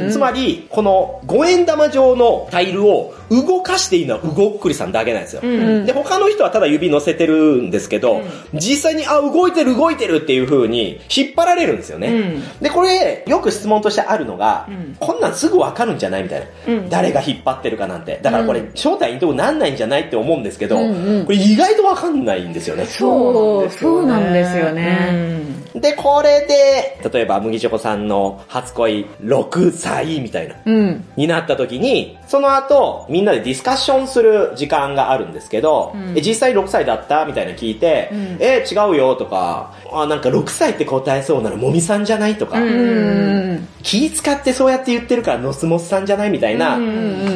[0.06, 5.42] んつまり、この五円玉状のタイルを動かしていいのはうごっくりさんだけなんですよ。
[5.44, 5.86] うん。
[5.86, 8.22] で、他の人はただ指乗せてるんですけど、
[8.54, 12.08] 実際に、あ、動いてる動いてるっていう風に引っ張られるんですよね。
[12.08, 18.18] うんで、これ、よく質問としてあるのが、うんこんなんすぐわかるんじゃないみたいな、うん誰が引っ張ってるかなんて。
[18.22, 22.84] だからこれ、正体にとこなんないんじゃないって思うんですけど、うんうんこれ意外とわかんないんですよね。
[22.84, 25.58] そう、そうなんですよね。
[25.74, 31.04] で、これで、例えば、麦チョコさんの初恋6歳みたいな、うん。
[31.16, 37.24] になった時に、その後、みんなでディスカッションする時間があるんですけど、え実際6歳だった？
[37.24, 43.66] みたいな聞いて、え、違うよとか、あ、なんか6歳って答えそうならもみさんじゃないとか、うん。
[43.82, 46.78] 気使ってそうやって言ってるからノスモスさんじゃないみたいな、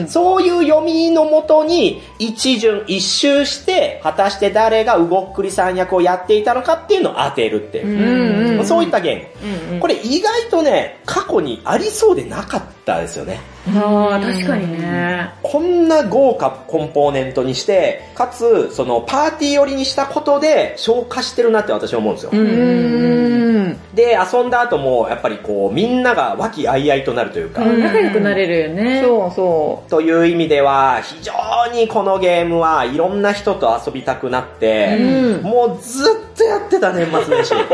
[0.09, 8.65] そういう読みのもとに一巡一周して、果たして誰がうごっくりさん役をやっていたのかっていうのを当てるっていう。
[8.67, 9.81] そういったゲーム。
[9.81, 13.41] これ意外とね、過去にありそうでなかったですよね。
[13.69, 15.31] ああ、確かにね。
[15.43, 22.31] こんな豪華コンポーネントにして、かつ、そのパーティー寄りにしたことで消化してるなって私は思うんですよ。
[22.33, 23.79] うん。
[23.95, 29.01] で、遊んだ後も、やっぱりこう、みんなが和気あいあいとなるというか、仲良くなれるよね。
[29.03, 31.33] そうそという意味では、非常
[31.73, 34.97] にこのゲームはいろんな人と遊びたくなって、
[35.43, 37.55] もうずっとやってた年末年始。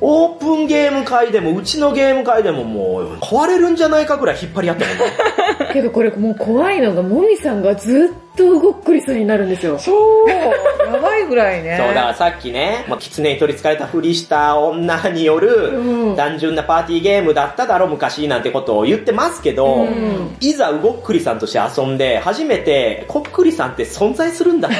[0.00, 5.04] オープンゲーム会でも、うちのゲーム会でももう、壊れるんじゃないかぐらい引っ張り合ったもんね。
[5.72, 9.78] けどこれもう怖いのが、もみさんがずっと動っくりさんになるんですよう。。
[9.78, 9.92] そ
[10.24, 10.28] う。
[10.28, 11.76] やばいぐらいね。
[11.82, 24.76] そう、だからさっきね、まあ、狐に取り憑かれたふりした女によるうん単純なパーティーゲームだっただろ昔なんてことを言ってますけど、んいざうごっくりさんとして遊んで、初めてこっくりさんって存在するんだって、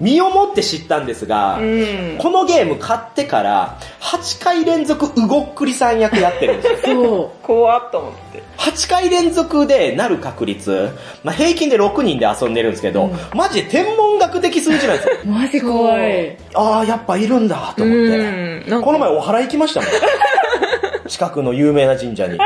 [0.00, 2.18] 身をもって知ったんですが、うん。
[2.18, 7.02] このゲーム買ってから、8回連続うごっくりさん役やってるんですよ。
[7.02, 8.42] そ怖っと思って。
[8.58, 10.90] 8回連続でなる確率、
[11.22, 15.14] まあ、平均で6人で遊んでるんですけど、マジで天文学的数字なんですよ。
[15.24, 15.28] う。
[15.30, 16.36] マジ怖い。
[16.54, 18.70] ああ、やっぱいるんだと思って。
[18.82, 19.90] この前お祓い行きましたもん。
[21.08, 22.38] 近くの有名な神社に。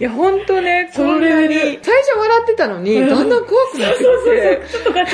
[0.00, 4.62] いや、ほんとね、そのレベルこんなに最初笑ってたのに、だんだん怖くなってきて。
[4.70, 5.12] ちょっとガチ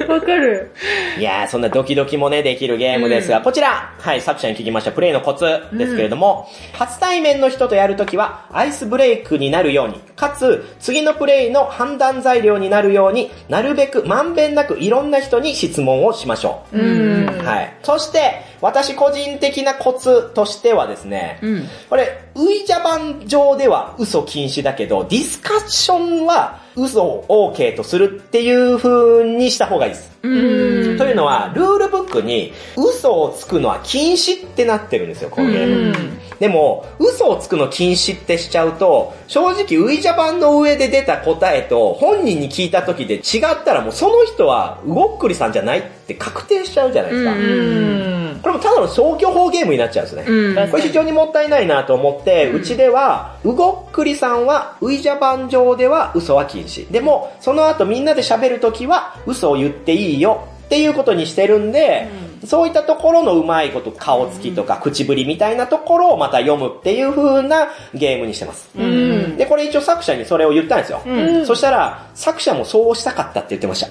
[0.08, 0.72] わかる。
[1.18, 16.78] いやー、そんなドキドキもね、できるゲームですが、こちら、はい、作者に聞きましたプレイのコツですけれども、初対面の人とやるときは、アイスブレイクになるように、かつ、次のプレイの判断材料になるように、なるべくまんべんなくいろんな人に質問をしましょう。
[16.78, 17.26] うん。
[17.44, 17.74] はい。
[17.82, 30.10] そして、私個人的なコツとしてはですね、うんこれ、ウイジャ版上では嘘禁止だけど、ディスカッションは嘘を OK とするっていう風にした方がいいです。
[30.22, 30.98] うん。
[30.98, 35.94] というのは、ルールブックに嘘をつくのは禁止ってなってるんですよ、このゲーム。
[36.40, 47.32] うんでも、嘘をつくの禁止ってしちゃうと、正直ウイジャ版の上で出た答えと本人に聞いた時で違ったらもうその人はうごっくりさんじゃないって確定しちゃうじゃないですか。
[47.32, 48.40] うん。
[48.42, 50.24] これもただの消去法ゲームになっちゃうんですね。
[50.26, 50.70] うん。
[50.70, 56.90] これ非常にもったいないなと思って、うちでは、うごっくりさんは、ウイジャ版上では嘘は禁止。
[56.92, 62.08] でも、その後みんなで喋るときは、嘘を言っていいよっていうことにしてるんで、
[62.44, 68.68] そういったところのうまいこと、顔つきとか口ぶりみたいなところをまた読むっていう風なゲームにしてます。
[68.76, 69.36] うん。
[69.36, 71.00] で、これ一応作者にそれを言ったんですよ。
[71.46, 73.88] そしたら、作者もそうしたかったって言ってました。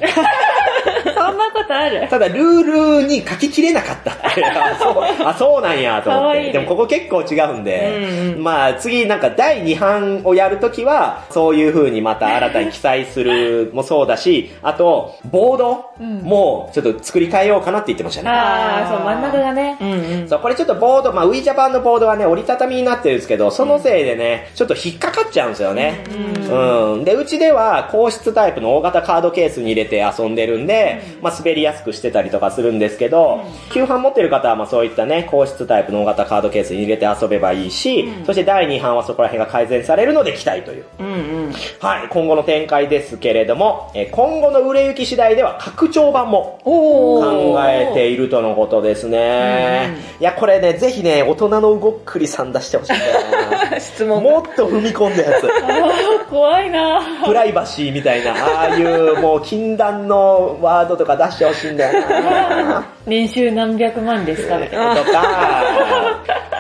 [1.28, 2.08] そんなことある？
[2.10, 4.46] ただ、ルールに書ききれなかったって。
[4.46, 6.40] あ、そう、あ、そうなんやと思って。
[6.40, 18.30] いいねでもここ結構違うんで、うんまあ次なんか第2版をやるときは、そういう風にまた新たに記載するもそうだし、あと、ボードもちょっと作り変えようかなって言ってましたね。
[18.30, 19.78] ああ、そう、真ん中がね。
[19.82, 20.30] うんうん。
[20.30, 26.04] そう、これちょっとボード、まあ、ウイジャ版のボードはね、折りたたみになってるんですけど、そのせいでね、ちょっと引っかかっちゃうんですよね。
[26.50, 27.04] うん。
[27.04, 40.86] で、うちでは、硬質タイプの大型カードケースに入れて遊んでるんで、まあ、滑りやすくしてたりとかするんですけど、旧版持ってる方は、まあ、そういったね、硬質タイプの大型カードケースに入れて遊べばいいし、そして第2版はそこら辺が改善されるので期待という。
[41.00, 41.10] うんう
[41.50, 41.54] ん。
[41.80, 49.98] はい、今後の展開ですけれども、えー今後の売れ行き次第では拡張版もお考えているとのことですね。
[50.20, 55.50] いや、これね、ぜひね、大人のうごっくりさん出してほしいんだよな 質問もっと踏み込んだやつ。
[56.30, 62.86] 怖いなプライバシーみたいな、ああいうもう禁断のワードとか出してほしいんだよな。
[63.06, 64.58] 年収何百万ですか？
[64.58, 64.96] みたいな。
[64.96, 65.22] とか、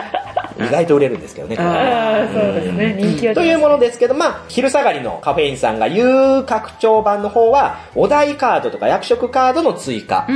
[0.59, 2.97] 意外と売れるんですけどね、これねああ、そうですね。
[2.99, 10.27] 人気はというものですけど、まあ、昼下がりのカフェインさんが言う拡張版の方は、お題カードとか役職カードの追加。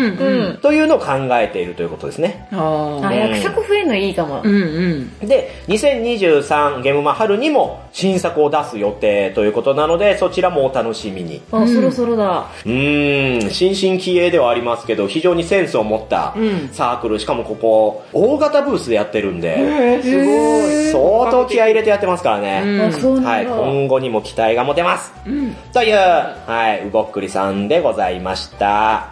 [0.61, 2.47] というのを考えているということですね。
[2.51, 4.49] ああ、役職増えるのいいかもう。
[4.49, 5.27] んうん。
[5.27, 11.41] で、2023ゲームマ春にも新作を出す予定ということなので、そちらもお楽しみに。
[11.51, 12.47] あ、そろそろだ。
[12.65, 20.91] うーん、新進気鋭ではありますけど、非常にセンスを持ったうんサークル、しかもここ、大型ブースでやってるんで、えー、すごい。
[20.91, 22.63] 相当気合い入れてやってますからね。
[22.65, 23.45] うんはい。
[23.45, 25.11] 今後にも期待が持てます。
[25.25, 25.55] うん。
[25.73, 29.09] という、はい、うごっくりさんでございました。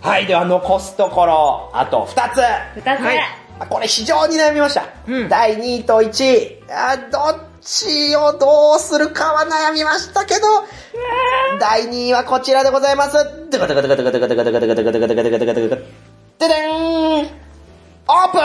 [0.00, 2.40] はい、では残すところ、あと2つ。
[2.76, 3.00] 二つ。
[3.00, 3.18] はい
[3.70, 4.84] これ非常に悩みました。
[5.06, 6.62] うん第2位と1位。
[6.70, 10.40] あどっちをどうするかは悩みましたけど、
[11.60, 13.16] 第2位はこちらでございます。
[13.50, 15.76] ドカドカドカドカドカドカドカドカドカドカドカドカドカドカ
[16.38, 17.43] ででーん
[18.06, 18.40] オープン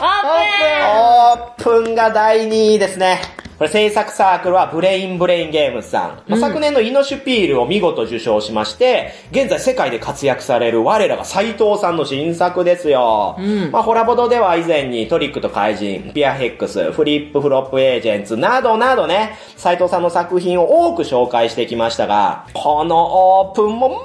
[0.00, 3.20] あオープンが第2位ですね。
[3.56, 6.22] これ制作サークルはブレインブレインゲームズさん。
[6.28, 13.36] まあ昨年のイノシュピールを見事受賞しまして、現在世界で活躍される我らが斎藤さんの新作ですよ。
[13.38, 24.00] うんまあホラボドでは以前にトリックと怪人、ピアヘックス、フリップフロップエージェンツなどなどね、斎藤さんの作品を多く紹介してきましたが、このオープンも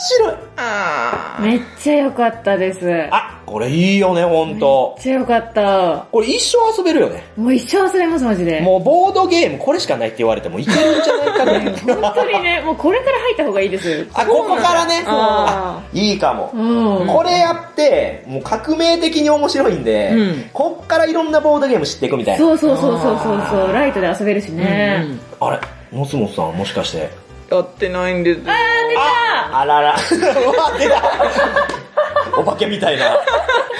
[0.00, 0.34] 白い。
[0.56, 2.84] あめっちゃ良かったです。
[2.84, 4.96] めっあ、これいいよね、ほんと。
[5.00, 6.06] ちゃ良かった。
[6.10, 7.24] これ一生遊べるよね。
[7.36, 8.60] もう一生忘れます、マジで。
[8.60, 12.00] もうボードゲームこれしかないって言われてもいけるんじゃないかぐらい。
[12.00, 14.08] 本当にね、もうこれから入った方がいいです。
[14.14, 15.02] あ、ここからね。
[15.06, 16.50] あいいかも。
[16.54, 17.06] うん。
[17.06, 22.38] これやって、もう革命的に面白いんで、うんこっからいろんなボードゲーム知っていくみたいな。
[22.38, 25.04] そうそうそうそうそうそう、ライトで遊べるしーね。
[25.06, 25.58] うんあれ
[25.90, 27.29] モスモスさんもしかして。
[27.50, 28.40] やってないんです。
[28.46, 29.94] あらら。
[29.94, 29.96] う
[30.56, 31.02] わ、出た
[32.38, 33.10] お化けみたいな。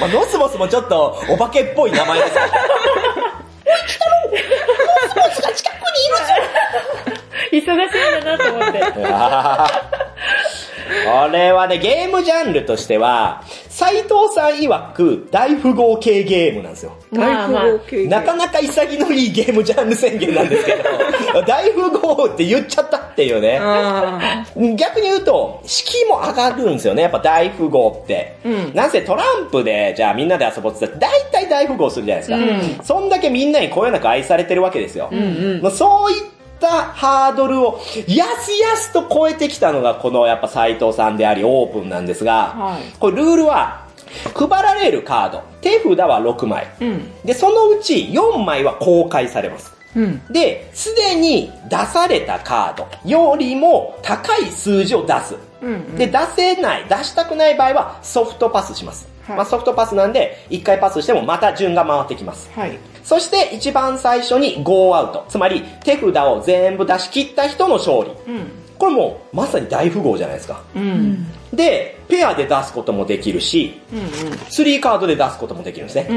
[0.00, 2.46] まあ、ノスモスもちょっとお化けっぽい名前ですけど。
[7.52, 8.80] 忙しいんだなと思って。
[11.06, 16.92] これはね、ゲームジャンルとしては、斎藤さん曰く大富豪系ゲームなんですよ。
[17.12, 20.72] まあまあ大富豪系なかなか潔のいいゲームジャンル宣言なんですけ
[21.32, 23.58] ど、 大富豪って言っちゃったっていうね。
[23.60, 24.46] あ
[24.76, 28.38] 逆に言うと、敷居も上がるんですよね、やっぱ大富豪って。
[28.44, 32.84] うんなんせトランプで、じゃあみんなで遊ぼうって言ったら、大体大富豪するじゃないですか。
[32.84, 35.10] そんだけみんなにこよなく愛されてるわけですよ。
[35.60, 36.22] まあそういっ
[36.58, 43.84] たハードルを、やすやすと超えてきたのが、このやっぱ斎藤さんであり、オープンなんですが、はいこれルールは、
[44.34, 46.66] 配られるカード、手札は6枚。
[46.80, 47.10] ーうん。
[47.24, 49.79] で、そのうち4枚は公開されます。
[49.96, 50.22] うん。
[50.32, 55.36] で、すでに出されたカードよりも高い数字を出す。
[55.62, 55.96] うん。
[55.96, 59.08] で、出せない、出したくない場合はソフトパスします。
[59.26, 62.50] はいまあソフトパスなんで、1回パスしてもまた順が回ってきます。
[62.54, 62.78] はい。
[63.04, 65.26] そして一番最初にゴーアウト。
[65.28, 68.10] つまり手札を全部出し切った人の勝利。
[68.26, 68.46] うん。
[68.78, 70.62] これもうまさに大富豪じゃないですか。
[70.74, 71.26] うん。
[71.52, 74.00] で、ペアで出すこともできるし、うん。
[74.00, 76.06] 3カードで出すこともできるんですね。
[76.08, 76.16] うん。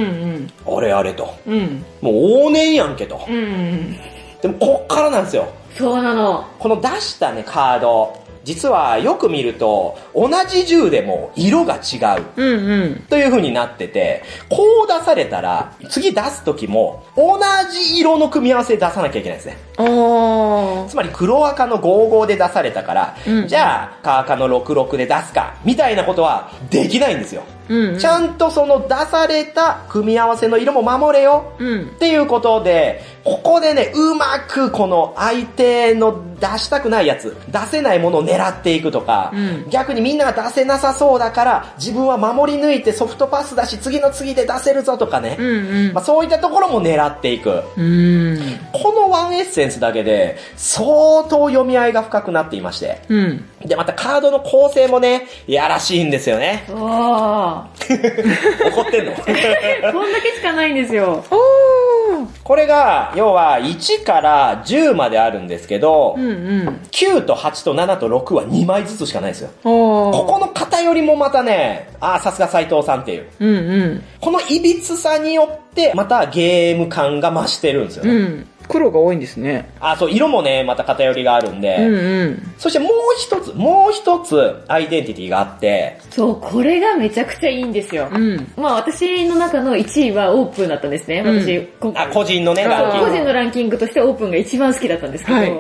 [0.70, 0.78] うん。
[0.78, 1.34] あれあれと。
[1.48, 1.84] うん。
[2.02, 2.14] もう
[2.48, 3.26] 往年やんけと。
[3.28, 3.98] うん。
[4.42, 5.48] でもこっからなんですよ。
[5.76, 6.46] そうなの。
[6.60, 8.23] この出したね、カード。
[8.44, 12.24] 実はよく見ると、同じ銃でも色が違う。
[12.36, 12.72] うん。
[12.72, 12.96] うん。
[13.10, 17.40] という風になってて、こう出されたら、次出す時も、同
[17.72, 19.58] じ色の組み合わせで出さなきゃいけないんですね。
[19.78, 27.44] あつまり黒赤の55で出されたから、うんじゃあ、赤赤の66で出すか、みたいなことはできないんですよ。
[27.70, 28.00] うん。
[28.00, 31.54] ちゃんとその出された組み合わせの色も守れよ。
[31.60, 31.82] うん。
[31.84, 45.38] っていうことで、ここでね、うまくこの相手の出したくないやつ、出せないものを狙っていくとか、うん逆にみんなが出せなさそうだから、自分は守り抜いてソフトパスだし、次の次で出せるぞとかね。
[45.40, 45.46] うん。
[45.46, 47.64] うんまあ、そういったところも狙っていく。
[47.78, 48.40] うん。
[48.74, 53.02] このワンエッセンスだけで、相当読み合いが深くなっていまして。
[53.08, 53.46] うん。
[53.66, 56.66] で、またカードの構成もね、やらしいんですよね。
[56.70, 59.14] わ怒ってんの？
[59.14, 59.92] ー。
[59.92, 61.24] こんだけしかないんですよ。
[61.32, 62.28] おー。
[62.44, 66.26] これが、要は1から10まであるんですけど、うん。
[66.26, 66.30] う
[66.66, 66.68] ん。
[66.92, 69.50] 9と8と7と6は2枚ずつしかないですよ。
[69.64, 73.28] ここの偏りもまたね、ああ、さすが斎藤さんっていう。
[73.40, 73.50] うん。
[73.50, 73.56] う
[73.96, 74.04] ん。
[74.20, 78.12] この歪さによって、またゲーム感が増してるんですよね。
[78.12, 78.48] うん。
[78.68, 79.70] 黒が多いんですね。
[79.80, 81.94] あ、そう、色もね、また偏りがあるんで、うん。
[81.94, 82.54] うん。
[82.58, 88.10] そしてもう一つ、もう一つ、アイデンティティがあって、そう、これがめちゃくちゃいいんですよ。
[88.12, 88.52] うん。
[88.58, 91.24] まあ私の中の1位はオープンだったんですね。
[91.26, 93.06] うんあ、回個人のね、ランキング。
[93.08, 95.54] 個人のランキングとしてオープンが一番好きだったんですけど、はい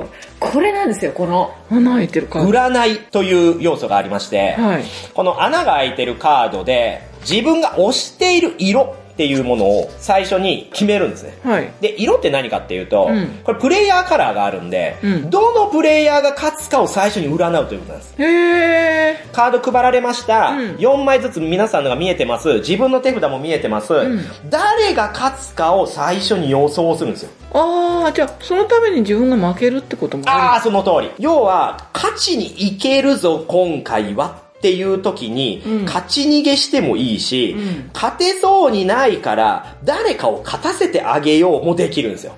[0.44, 1.56] これなんですよ、この。
[1.72, 2.42] 穴開いてるか。
[2.42, 4.84] 占いという要素がありまして、はい。
[5.14, 11.38] この穴が開いてるカードで、自分が推している色っていうものを最初に決めるんですね。
[11.44, 11.72] はい。
[11.82, 18.16] で、色って何かっていうと、うんこれプレイヤーカラーがあるんで、うんどのプレイヤーが勝つかを最初に占うということなんです。
[18.18, 19.32] へー。
[19.32, 20.50] カード配られました。
[20.50, 22.56] うん4枚ずつ皆さんのが見えてます。
[22.56, 23.94] 自分の手札も見えてます。
[23.94, 27.30] ん誰が勝つかを最初に予想するんですよ。
[27.54, 31.12] あー、じゃあ、そのために自分が負けるってこともああ、あその通り。
[31.20, 34.42] 要は、勝ちにいけるぞ、今回は。
[34.64, 37.58] っていう時に、勝ち逃げしてもいいし、
[37.94, 42.32] 勝てそうにないから、誰かを勝たせてあげようもできるんですよ。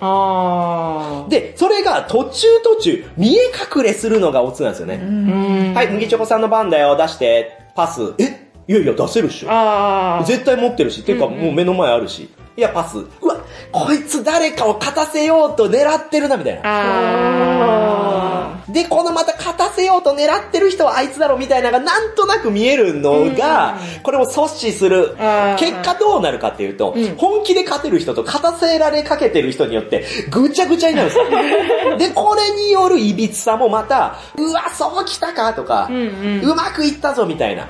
[1.30, 3.42] で、それが途中途中、見え
[3.76, 5.74] 隠れするのがオツなんですよね。
[5.76, 8.16] はい、麦チョコさんの番だよ、出して、パス。
[8.18, 8.50] え？
[8.68, 9.50] いやいや、出せるっしょ。
[10.26, 12.28] 絶対持ってるし、ていうか、もう目の前あるし。
[12.58, 12.98] いや、パス。
[12.98, 13.38] うわ、
[13.72, 18.45] こいつ誰かを勝たせようと狙ってるな、みたいな。
[18.70, 25.16] で、このまた勝たせようと狙ってる人はあいつだろみたいなのがなんとなく見えるのが、これを阻止する。
[25.58, 31.98] 結果どうなるかっていうと、本気で勝てる人と勝たせられかけてる人によって、ぐちゃぐちゃになるんですよ。
[31.98, 35.90] で、これによる歪さもまた、うわ、そう来たかとか、
[36.44, 37.68] うまくいったぞみたいな。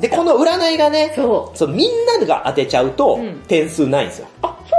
[0.00, 1.12] で、この占いがね、
[1.54, 3.18] そうみんなが当てちゃうと、
[3.48, 4.28] 点数ないんですよ。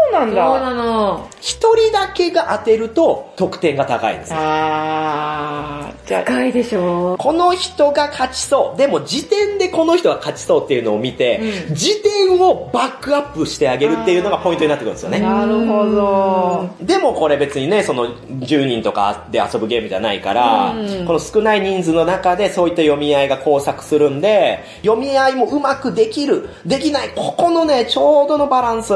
[0.04, 0.48] そうなんだ。
[0.48, 1.30] そうなの？
[1.40, 7.18] 一人だけが当てると得点が高いんです、ね、あー、高いでしょう。
[7.18, 8.78] この人が勝ちそう。
[8.78, 11.40] でも時点でこの人が勝ちそうっていうのを見て、
[11.70, 15.20] うん、時点をバックアップしてあげるっていうのがポイントになってくるんですよね。
[15.20, 16.70] なるほど。
[16.82, 28.94] でもこれ別にね、その10人とかで遊ぶゲームじゃないから、うん、この少ない人数の中でそういった読み合いが交錯するんで、読み合いもうまくできる、できない、ここのね、ちょうどのバランス、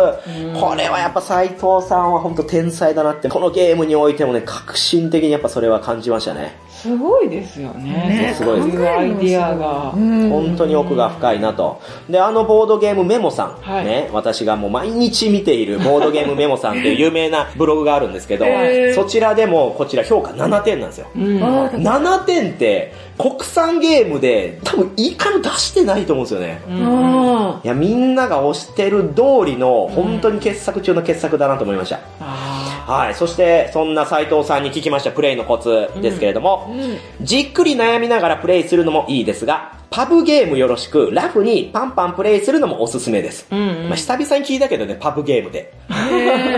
[0.60, 6.56] これははやっぱ斎藤さんは本当天才だなって、このゲームにおいてもね、革新的にやっぱそれは感じましたね。
[6.86, 8.34] すごいですよね。
[8.38, 8.88] すごいです。
[8.88, 9.92] アイディアが。
[9.92, 11.82] 本当に奥が深いなと。
[12.08, 18.46] で、あのボードゲームメモさん、はい、ね、私がもう毎日見ているボードゲームメモさんっていう有名なブログがあるんですけど、
[18.94, 21.08] そちらでもこちら評価7点なんですよ。
[21.16, 26.62] うん、7点って国産ゲームで多分いいから出してないと思うんですよね。
[26.68, 32.00] うん、いや、みんなが推してる通りの本当に傑作中の傑作だなと思いました。
[32.20, 32.55] うん
[32.86, 33.16] はい。
[33.16, 43.48] そして、そんな斉藤さんに聞きましたプレイのコツですけれども、うん、じっくり悩みながらプレイするのもいいですが、パブゲームよろしく、ラフにパンパンプレイするのもおすすめです。
[43.50, 45.74] うんうん、まあ、久々に聞いたけどね、パブゲームで。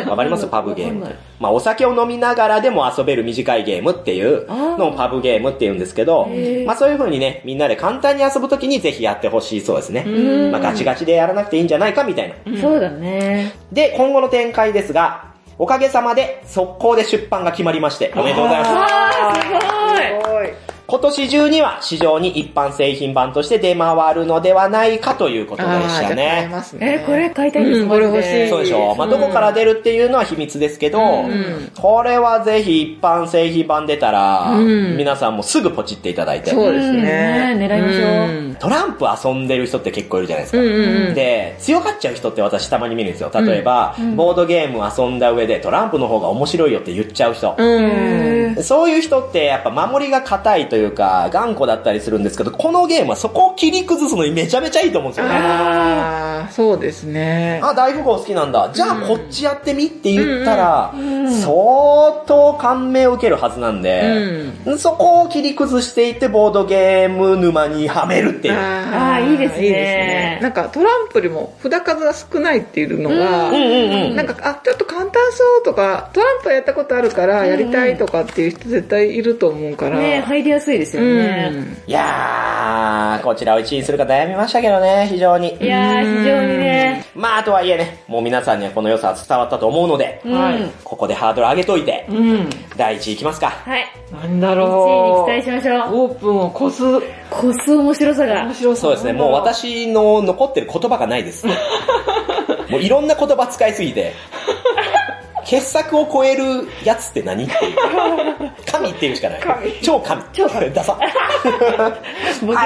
[0.09, 0.47] わかります？
[0.47, 1.15] パブゲーム。
[1.39, 6.27] まあ、お酒を飲みながらでも遊べる短いゲームっていうのをパブゲームって言うんですけど、
[6.65, 10.03] まあ、そういう風にね、みんなで簡単に遊ぶときにぜひやってほしいそうですね。
[10.51, 12.59] まあ、ガチガチでやらなくていいんじゃないかみたいな。
[12.59, 13.53] そうだね。
[13.71, 18.65] で、今後の展開ですが、おかげさまで、速攻で出版が決まりまして、おめでとうございま
[19.35, 19.41] す。
[19.41, 20.76] すごい。
[20.87, 26.15] 今年中には市場に一般製品版として出回るのではないかということでしたね。
[26.15, 28.49] ねえー、これ買いたいんです、うん、これ欲しい。
[28.49, 28.95] そうでしょう。
[28.95, 36.51] まあ、どこから出るっていうのは秘密ですけど、うん、これはぜひ一般製品版出たら、うん、皆さんもすぐポチっていただいて。
[36.51, 37.01] そうですね。
[37.01, 38.55] ね狙いましょう。
[38.55, 40.63] トランプ遊んでる人って結構いるじゃないですか。
[40.63, 43.29] うんうんうん、で、強がっちゃう人って私たまに見るんですよ。
[43.33, 47.57] 例えば、ボードゲーム遊んだ上でトランプの方が面白いよって言っちゃう人。
[48.63, 55.35] そういう人ってやっぱ守りが固いというか、頑固だったりするんですけど、このゲームはそこを切り崩すのにめちゃめちゃいいと思うんですよね。
[55.35, 57.59] ああ、そうですね。
[57.63, 58.71] あ、大富豪好きなんだ。
[58.73, 60.93] じゃあこっちやってみって言ったら、
[61.29, 68.53] 相当感銘を受けるはずなんで、うん、そこを切り崩していってボードゲーム沼にはめるっていう。
[68.53, 69.65] ああ、いいですね。
[69.65, 70.39] いいですね。
[70.41, 73.51] なんかトランプよりも札数が少ないっていうのが、
[74.15, 79.97] なんか、あ、ちょっと簡単そうとか、トランプやったことあるからやりたいとかっていう人絶対いると思うから。
[79.97, 81.53] ね入りやすすいですよね。
[81.87, 85.55] いやー、こちらを1位するか悩みましたけどね、非常に。
[85.55, 87.05] いやー、非常にね。
[87.15, 90.21] まあ、とはいえね、もう皆さんにはこの良さは伝わったと思うので、
[90.83, 92.05] ここでハードル上げといて、
[92.75, 93.49] 第1位いきますか。
[93.49, 93.85] はい。
[94.11, 95.31] なんだろう。
[95.31, 96.03] 1位に期待しましょう。
[96.03, 96.83] オープンを越す。
[97.31, 98.43] 越す面白さが。
[98.43, 99.13] 面白そうですね。
[99.13, 101.47] もう私の残ってる言葉がないです。
[102.69, 104.13] もういろんな言葉使いすぎて、
[105.47, 107.45] 傑作を超えるやつって何？
[107.45, 107.77] っていう。
[108.65, 109.39] 神っていうしかない。
[109.39, 110.21] 神超神。
[110.33, 110.73] 超神。
[110.73, 110.93] ダサ。
[110.99, 111.01] は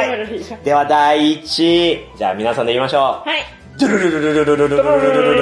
[0.03, 0.63] い。
[0.63, 1.99] では第一位。
[2.17, 3.29] じゃあ皆さんで言いましょう。
[3.29, 3.43] はい。
[3.77, 5.33] ドゥルルルルルルルルルル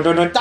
[0.00, 0.32] ルルル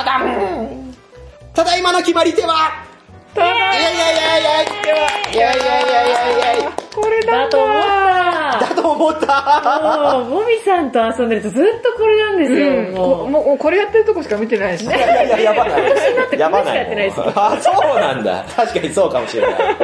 [1.54, 2.91] ただいまの決まり手は
[3.32, 12.90] ったいやいやいやいやではいやいやいやいやいやこれだと思っただと思ったもう、もみさんと遊んでるとずっとこれなんですよ。
[12.90, 14.96] う、もうもうこれやってるとこしか見てないしね。
[14.98, 15.82] いやいや、やばない。
[15.82, 18.46] 今年にやばないあ、そうなんだ。
[18.56, 19.78] 確かにそうかもしれない。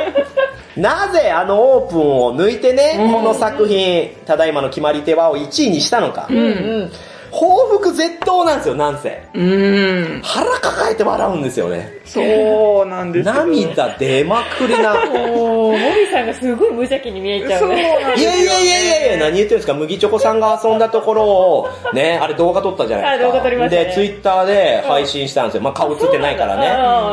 [0.76, 6.28] なぜあのオープンを抜いてね、この作品、ただいまの決まり手はを1位にしたのか。
[6.30, 6.42] うん、う
[6.86, 6.92] ん
[7.32, 9.22] 報復絶倒なんですよ、なんせ。
[9.34, 10.22] うん。
[10.24, 11.92] 腹抱えて笑うんですよね。
[12.06, 14.94] そうなんですよ涙出まくりな。
[15.06, 15.78] もう、もみ
[16.12, 18.02] さんがすごい無邪気に見えちゃそううね。
[18.02, 19.74] なんですよいやいやいやいやいや、何言ってるんですか？
[19.74, 23.30] 麦チョコさんが遊んだところを、ね、あれ動画撮ったじゃないですか。
[23.30, 25.62] あ動画撮りましたねで、ツイッターで配信したんですよ。
[25.62, 26.58] まあ顔映ってないから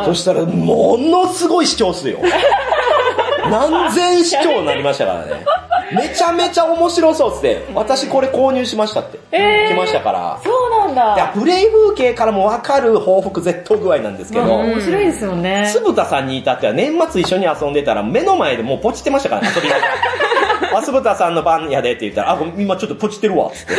[0.01, 0.05] ね。
[0.07, 2.19] そしたら、ものすごい視聴数よ。
[3.51, 5.45] 何千視聴になりましたからね。
[5.93, 9.19] めちゃめちゃ面白そうっつって、私これ購入しましたって。
[9.33, 10.41] えー来ましたから。
[10.45, 11.15] そうなんだ。
[11.15, 15.71] いや、プレイ風景からもわかる報復絶倒具合なんですけど、面白いですよね。
[15.73, 19.93] つぶたさんに至っては年末一緒に遊んでたら目の前でもうポチってましたからね、遊びながら。
[20.79, 23.75] あ、つぶたさんの番やでって言ったら、あ、今ちょっとポチってるわ、つって。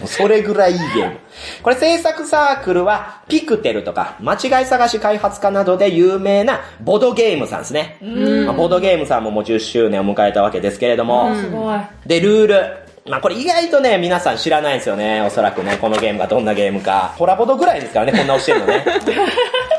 [0.00, 1.18] もうそれぐらいいいゲーム。
[1.62, 7.98] これ制作サークルは、ピクテルとか、間違い探し開発家などで有名なボドゲームさんですね。
[8.46, 11.80] まあ、ボドゲームさんももう10周年を迎えたわけですけれども、すごい。
[12.06, 12.90] で、ルール。
[13.08, 15.22] まあこれ意外とね、皆さん知らないんですよね。
[15.22, 17.14] おそらくね、このゲームがどんなゲームか。
[17.16, 18.84] ホラボドぐらいですからね、こんな教えるのね。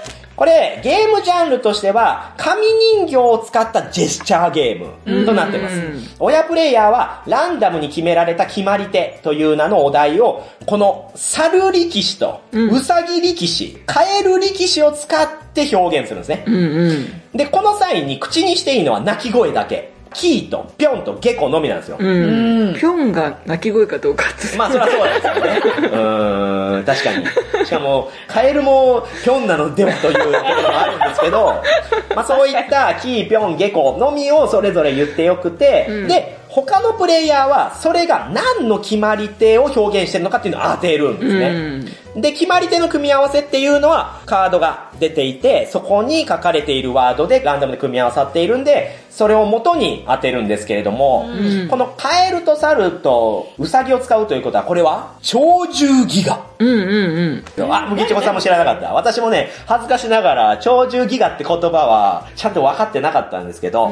[0.42, 2.66] これ、ゲームジャンルとしては、紙
[2.96, 5.80] 人形を使ったジェスチャーゲームとなってます。
[6.18, 16.44] 親プレイヤーは、ランダムに決められた決まり手という名のお題を、この猿力士と、うさぎ力士、カエル力士を使って表現するんですね。
[16.48, 16.94] うんう
[17.36, 17.38] ん。
[17.38, 19.91] で、この際に口にしていいのは鳴き声だけ。
[20.14, 21.98] キーと、ピョンとゲコのみなんですよ。
[22.00, 22.76] うん。
[22.78, 24.58] ぴょんが鳴き声かどうかって。
[24.58, 25.62] まあ、そりゃそうですよね。
[25.64, 27.66] うーん、確かに。
[27.66, 30.48] しかも、カエルもピョンなのではというところも
[30.80, 31.62] あるんですけど、
[32.16, 42.01] まあそういったキー、ピョン、ゲコのみをそれぞれ言ってよくて、で、他のプレイヤーは、それが何の決まり手を表現してるのかっていうのを当てるんですね。
[42.16, 51.30] で、決まり手の組み合わせっていうのは、カードが出ていて、そこに書かれているワードでランダムで組み合わさっているんで、それを元に当てるんですけれども、
[51.70, 56.46] このカエルと猿とウサギを使うということは、これは、鳥獣ギガ。
[56.60, 57.74] うんうんうん。
[57.74, 58.94] あ、麦ちこさんも知らなかった。
[58.94, 63.90] 私もね、恥ずかしながら、鳥獣ギガって言葉は、ちゃんと分かってなかったんですけど、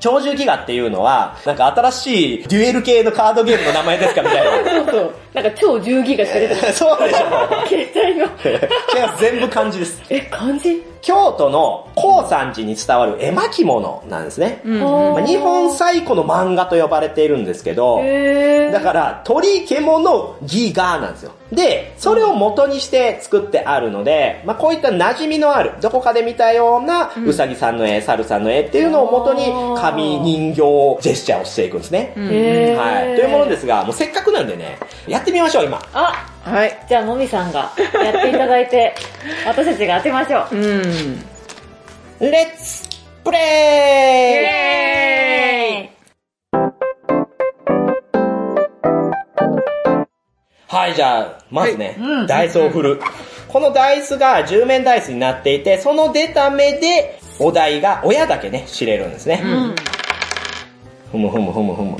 [0.00, 4.70] 鳥獣ギガっていうのは、なんか新しいデュエル系のカードゲームの名前ですかみたいな。
[4.70, 5.14] そうそう。
[5.32, 6.72] なんか超10ギガしか出てない。
[6.74, 7.25] そうでしょ。
[7.68, 8.26] 携帯の。
[8.44, 9.20] 違います。
[9.20, 10.02] 全部漢字です。
[10.08, 10.96] え、漢字？
[11.06, 14.60] 京都の高山寺に伝わる絵巻物なんですね。
[14.64, 21.30] まあ日本最古の漫画と呼ばれているんですけど、へだから鳥獣ギガなんですよ。
[21.52, 29.44] で、それを元にして作ってあるので、まあこういった馴染みのある、どこかで見たようなうさぎさんの絵、猿さんの絵っていうのを元に
[29.80, 30.62] 紙人形
[31.02, 32.14] ジェスチャーをしていくんですね。
[32.16, 33.14] はい。
[33.14, 34.76] というものですが、もうせっかくなんでね、
[35.06, 35.80] やってみましょう、今。
[35.92, 36.86] あ、はい。
[36.88, 38.94] じゃあもみさんがやっていただいて、
[39.44, 40.56] 私たちが当てましょう。
[40.56, 41.20] うん。
[42.20, 42.88] レッツ
[43.24, 43.42] プレイ
[44.32, 45.88] イェーイ
[50.68, 51.98] はい、じゃあ、まずね、
[52.28, 53.00] ダイスを振る。
[53.48, 59.42] このダイスが10面ダイスになっていて、その出た目で、お題が親だけね、知れるんですね。
[61.10, 61.96] ふむふむふむふむ。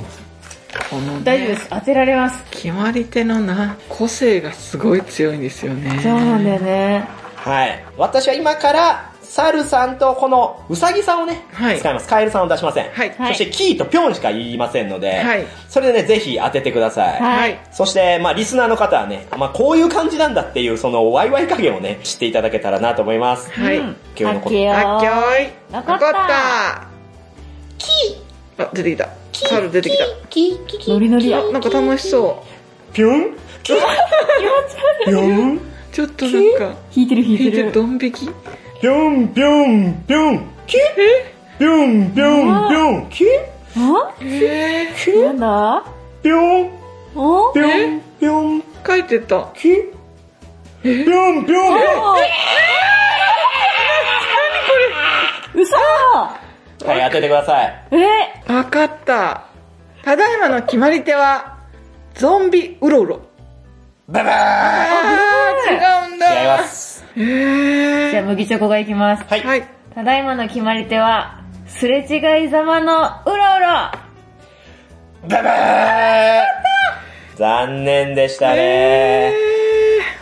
[0.91, 1.69] この大丈夫です。
[1.69, 2.45] 当てられます。
[2.51, 6.01] 決まり手のな、個性がすごい強いんですよね。
[6.03, 7.09] そうなんだよね。
[7.37, 7.85] はい。
[7.97, 12.09] 私は今から、サルさんとこのウサギさんをね、はい使います。
[12.09, 12.91] カエルさんを出しません。
[12.91, 17.21] はいそしてキーとピョンしか言いませんので、はいそれでね、ぜひ当ててください。
[17.21, 17.61] はい。
[17.71, 23.51] そして、まあ、リスナーの方はね、まあ、こういう感じなんだっていう、その、ワイワイ加減をね、知っていただけたらなと思います。
[23.53, 23.77] はい。
[23.77, 25.75] うん今日のことあっきょーい。
[25.75, 26.87] わかったた。
[27.77, 29.09] キーあ、出てきた。
[29.45, 30.05] カール出てきた。
[30.93, 31.31] ノリノリ。
[31.31, 31.41] や。
[31.41, 32.45] あ、なんか楽しそ
[32.93, 35.61] ピョンピョンう。
[35.93, 37.73] ちょっとなんか、弾いてる弾いて弾いてるる。
[37.73, 38.27] ドン引き？
[38.27, 40.77] ピョンピョンピョンキ
[41.59, 42.25] ピョンピョ
[42.67, 43.25] ンピョンキ
[43.79, 44.15] あ？
[44.21, 45.85] えー、なんだ？
[46.23, 46.71] ピョン
[47.15, 49.49] おピョンピョン書いてた。
[49.55, 49.75] キ
[50.83, 51.59] ピョンピョン
[55.55, 55.75] 嘘
[56.85, 57.85] はい、当ててください。
[57.93, 58.53] え？
[58.53, 59.45] わかった。
[60.03, 61.59] ただいまの決まり手は、
[62.15, 63.21] ゾンビうろうろ。
[64.09, 66.43] ババーあー、違うんだ。
[66.43, 67.05] 違います。
[67.17, 69.25] えじゃあ麦チョコがいきます。
[69.25, 69.69] はい。
[69.95, 73.67] ただいまの決まり手は、すれ違いざまのうろうろ
[75.29, 76.43] ババー
[77.37, 79.33] 残念でしたね。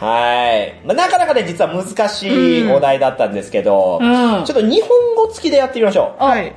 [0.01, 0.87] はい。
[0.87, 6.23] まあ、なかなかね、実は難しいお題だったんですけど、うんちょっと日本語付きでやってみましょう。
[6.23, 6.53] はい。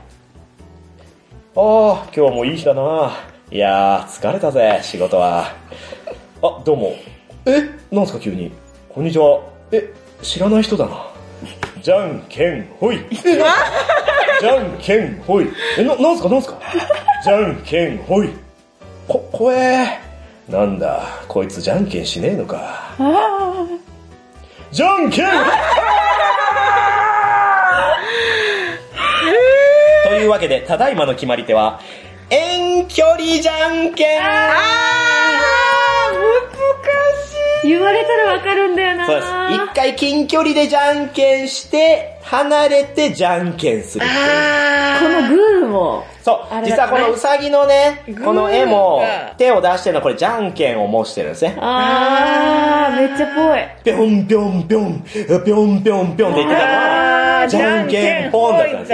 [1.56, 3.12] ああ、今日もいい日だな。
[3.49, 5.54] いやー、疲れたぜ、仕事は。
[6.41, 6.95] あ、どうも。
[7.45, 8.52] え、なんすか急に。
[8.90, 9.40] こんにちは。
[9.72, 11.08] え、知らない人だな。
[11.82, 12.99] じゃんけんほい。
[13.10, 15.48] じゃんけんほい。
[15.78, 16.60] え、な、なんすかなんすか
[17.24, 18.30] じゃんけんほい。
[19.08, 20.07] こ、こえー。
[20.49, 22.95] なんだ、こいつじゃんけんしねえのか。
[24.72, 25.28] じゃんけん！
[30.06, 31.82] というわけで、ただいまの決まり手は、
[32.30, 34.22] 遠距離じゃんけん！
[37.64, 39.06] 言われたらわかるんだよな。
[39.06, 39.28] そうです。
[39.53, 44.11] 一回近距離でじゃんけんして、離れてじゃんけんするこ
[45.10, 49.02] のグーも、そう実はこのうさぎのね、この絵も
[49.38, 51.57] 手を出してるのはこれじゃんけんを模してるんですね。
[51.60, 53.60] あー、めっちゃぽい。
[53.84, 58.94] ぴょんぴょんぴょん、ぴょんぴょんぴょんって言ってたのは、あーじゃんけんぽんだったんです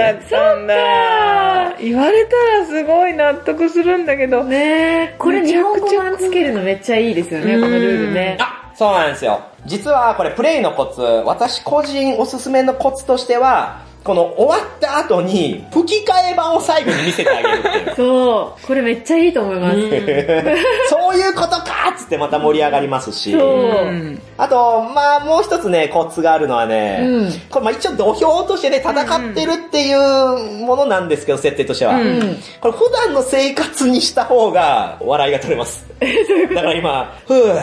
[0.66, 1.74] ね。
[1.80, 4.44] 言われたらすごい納得するんだけど。
[4.44, 8.36] ねこれ日本語版つけるのめっちゃいいですよね、このルールね。
[8.40, 9.40] あ、そうなんですよ。
[9.66, 17.96] 実はこれプレイのコツ、私個人おすすめのコツとしては、この終わった後に吹き替え版を最後に見せてあげるっていう。
[17.96, 19.76] そう、これめっちゃいいと思います。
[20.90, 23.32] そういうことかっつってまた盛り上がりますし。
[23.32, 23.40] そう。
[23.40, 31.94] うんあと、まあもう一つね、コツがあるのはね、うんこれまあ一応土俵としてね、戦ってるっていうものなんですけど、設定としては。
[31.94, 35.86] うんこれ普段の生活にした方が笑いが取れます。
[36.54, 37.54] だから今、ふぅ、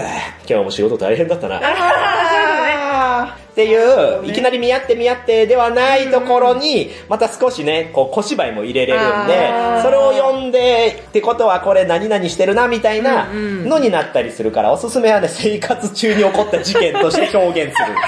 [0.49, 1.59] 今日も仕事大変だったな。
[1.61, 17.95] あっていう、いきなり見合って見合ってではないところに、また少しね、こう小芝居も入れれるんでそれを読んで、ってことはこれ何々してるな、みたいなのになったりするから、おすすめはね、生活中に起こった事件として表現する。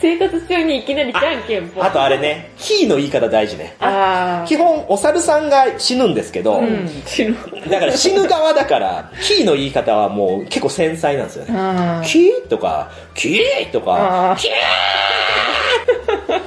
[0.00, 1.84] 生活中にいきなりじゃんけんぽん。
[1.84, 3.74] あとあれね、キーの言い方大事ね。
[4.46, 6.88] 基本、お猿さんが死ぬんですけど、うん。
[7.04, 7.36] 死ぬ。
[7.68, 11.52] だから死ぬ側だから、キーの言い方はもう結構繊細なんですよね。
[12.06, 12.48] キー？
[12.48, 14.48] とか、キーとか、あー。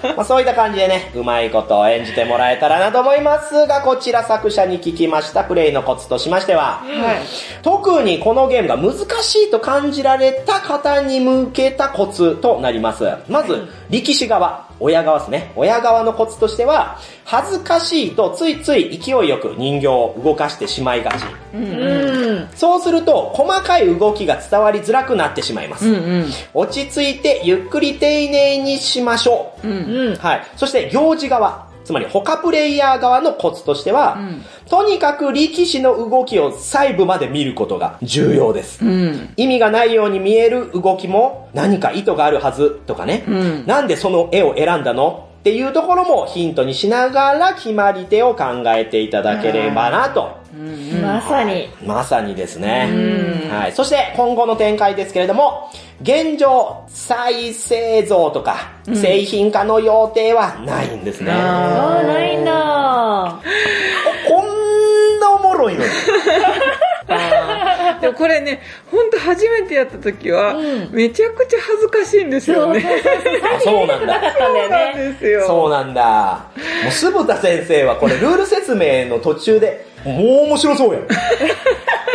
[0.15, 7.61] まあ、そういった感じでね、うまいことを演じてもらえたらなと思いますが、こちら作者に聞きましたプレイのコツとしましては、はい。
[7.61, 13.05] 特にこのゲームが難しいと感じられた方に向けたコツとなります。
[13.27, 15.53] まず、力士側、親側ですね。
[15.55, 21.23] 親側のコツとしては、恥ずかしいとついつい勢いよく人形を動かしてしまいがち。
[21.53, 22.49] うん。
[22.55, 25.87] そうすると、細かい動きが伝わりづらくなってしまいます。
[25.87, 26.25] うんうん。
[26.53, 29.67] 落ち着いてゆっくり丁寧にしましょう。
[29.67, 29.73] うん。
[29.73, 30.15] うん。
[30.15, 30.47] はい。
[30.57, 31.70] そして、行事側。
[31.83, 38.85] つまり、他プレイヤー側のコツとしては、うんとにかく力士の動きを細部まで見ることが重要です。
[38.85, 39.33] うん。
[39.35, 43.25] 意味がないように見える動きも何か意図があるはずとかね。
[43.27, 45.27] うんなんでその絵を選んだの？
[45.41, 50.37] っていうところもヒントにしながら決まり手を考えていただければなと。
[51.01, 51.67] まさに。
[51.83, 52.87] まさにですね。
[52.91, 53.71] うんはい。
[53.71, 55.71] そして今後の展開ですけれども、
[56.03, 61.31] 現状、再製造とか、製品化の予定はないんですね。
[61.31, 63.41] ああー、ないんだ。
[64.29, 65.89] こんなおもろいのに。
[68.01, 72.83] でもこれね、ほんと初めてやった時は、うんめちゃくちゃ恥ずかしいんですよね。
[73.55, 74.21] あそうなんだ。
[74.37, 75.13] そうなんね。
[75.13, 75.47] ですよ。
[75.47, 76.45] そうなんだ。
[76.83, 80.17] もう、鈴田先生はこれルール説明の途中で、もう
[80.47, 81.07] 面白そうやん。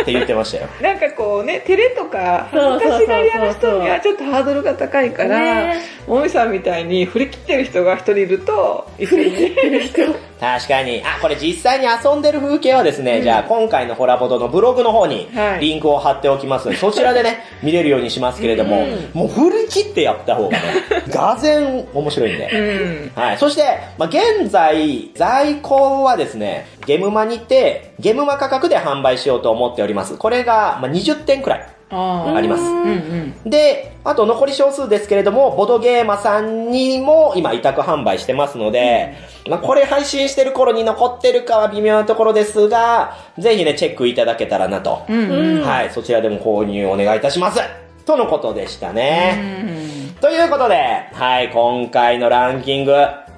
[0.01, 0.67] って言ってましたよ。
[0.81, 10.27] なんかこうね、照れとか、恥ずかしがり屋の人にはちょっとハードルが高いからね、もみさんみたいに振り切ってる人が一人いると、振り切ってる人。
[10.39, 11.01] 確かに。
[11.03, 20.63] あ、これ実際に遊んでる風景はですね、じゃあ今回のホラボドのブログの方にはいリンクを貼っておきますので、そちらでね、 見れるようにしますけれども、もう振り切ってやった方がね、
[21.09, 22.49] がぜん面白いんで。
[22.51, 23.11] うん。
[23.15, 23.37] はい。
[23.37, 23.63] そして、
[23.97, 30.17] まあ、現在、在庫はですね、ゲムマにて、ゲムマ価格で販売しようと思っております。
[30.17, 32.63] これが、まあ、20点くらいああります。
[32.63, 33.49] うんうん。
[33.49, 39.15] で、あと残り少数ですけれども、ボドゲーマさんにも今委託販売してますので、
[39.49, 45.05] まあ、これ配信してる頃に残ってるかは微妙なところですが、ぜひね、チェックいただけたらなと。
[45.09, 45.61] うんうん。
[45.63, 47.61] はい、そちらでも購入お願いいたします。
[48.05, 50.11] とのことでしたうね。
[50.11, 50.75] んということで、
[51.13, 52.93] はい、今回のランキング、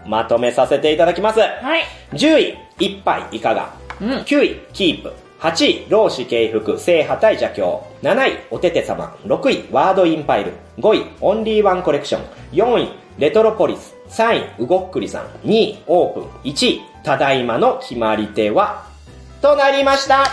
[0.06, 1.40] まとめさせていただきます。
[1.40, 1.45] は
[1.77, 1.84] い。
[2.14, 3.69] 10位、一杯いかが？
[4.02, 5.14] うん9位、キープ。
[5.40, 7.84] 8位、老子敬服、聖破対邪教。
[8.02, 9.16] 7位、おてて様。
[9.26, 10.54] 6位、ワードインパイル。
[10.80, 12.22] 5位、オンリーワンコレクション。
[12.54, 13.96] 4位、レトロポリス。
[14.10, 15.48] 3位、うごっくりさん。
[15.48, 16.24] 2位、オープン。
[16.44, 18.84] 1位、ただいまの決まり手は、
[19.42, 20.26] となりました。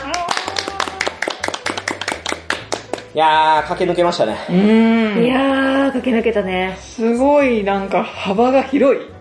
[3.14, 4.36] いやー、駆け抜けましたね。
[4.51, 5.24] うん。
[5.24, 6.76] いやー、駆け抜けたね。
[6.78, 9.15] すごいなんか幅が広い。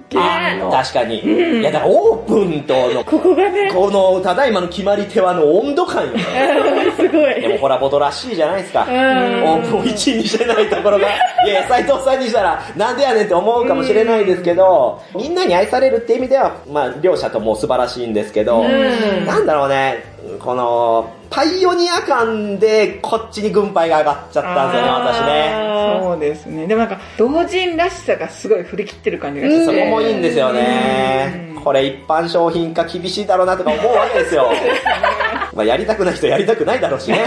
[0.72, 1.20] 確かに。
[1.60, 6.24] いや、だからオープンとの、ここがね、この、ただいまの決まり手はの温度感よね。
[6.96, 7.42] すごい。
[7.42, 8.86] でもホラボトらしいじゃないですか。
[8.88, 11.08] オうんープンを1位にしてないところが、
[11.46, 25.52] いや、斎藤さんにしたら、なんでやねんって思うかもしれないですけど、みんなに愛されるって意味では、まあ、両者とも素晴らしいんですけど、んなんだろうね、この、パイオニア感で、こっちに軍配が上がっちゃったんですよね、私ね。
[25.54, 26.68] あそうですね。
[26.68, 29.66] でもなんか、同人らしさがすごい振り切ってる感じがして。
[29.66, 31.56] そこもいいんですよね。
[31.64, 34.52] これ一般商品化厳しいだろうなとか思うわけですよ。
[35.54, 37.26] まあやりたくない人やりたくないだろうしね。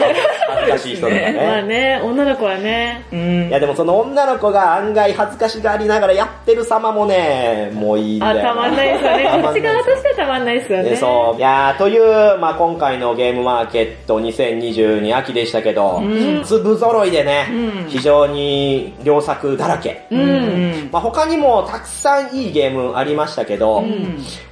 [0.68, 1.34] かしい人とかね。
[1.36, 3.04] まあね、女の子はね。
[3.12, 9.42] いやでもその女の子が案外恥ずかしがりながらやってる様もね、もういいんだあ、よたまんないですよね。
[9.42, 10.96] こっち側としてはたまんないですよね。
[10.96, 11.38] そう。
[11.38, 16.02] いやーという、まあ今回のゲームマーケット2022秋でしたけど、
[16.44, 17.48] 粒揃いでね、
[17.88, 20.06] 非常に良作だらけ。
[20.10, 20.88] うん。
[20.92, 23.84] まあ他にもたくさんいいゲームありましたけど、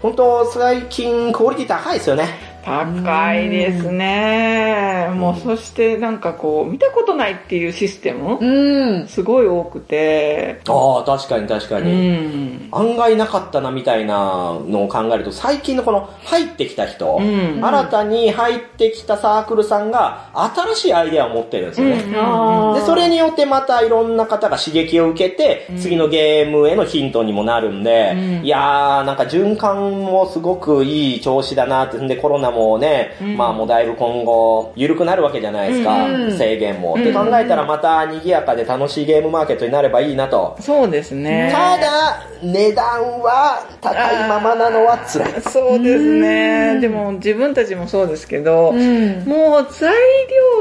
[0.01, 2.46] 本当最近クオリティ高いですよね。
[2.67, 5.09] 高いですね。
[5.15, 9.07] もうそしてなんかこう、見たことないっていうシステムうん。
[9.07, 10.61] すごい多くて。
[10.69, 12.11] ああ、確かに確かうに。
[12.11, 12.69] ん。
[12.73, 22.05] 案外なかったなみたいなのを考えると、最近のこの入ってきた人、ん新たに入ってきたサークルさんが新しいアイデアを持ってるんですよね。
[22.17, 36.07] あーで、それによってまたいろんな方が刺激を受けて、次のゲームへのヒントにもなるんで、いやー、なんか循環もすごくいい調子だなって、んでコロナもね、まあもうだいぶ今後、緩くなるわけじゃないですか、
[36.39, 36.95] 制限も。
[36.99, 40.57] って考えたらまた賑やかで楽しいゲームマーケットになればいいなと。
[40.61, 41.51] そうですね。
[41.53, 42.87] ただ、値段
[43.21, 45.43] は高いままなのは辛い。
[45.43, 46.81] そうですね。
[46.81, 49.25] でも自分たちもそうですけど、うん。
[49.27, 49.93] もう材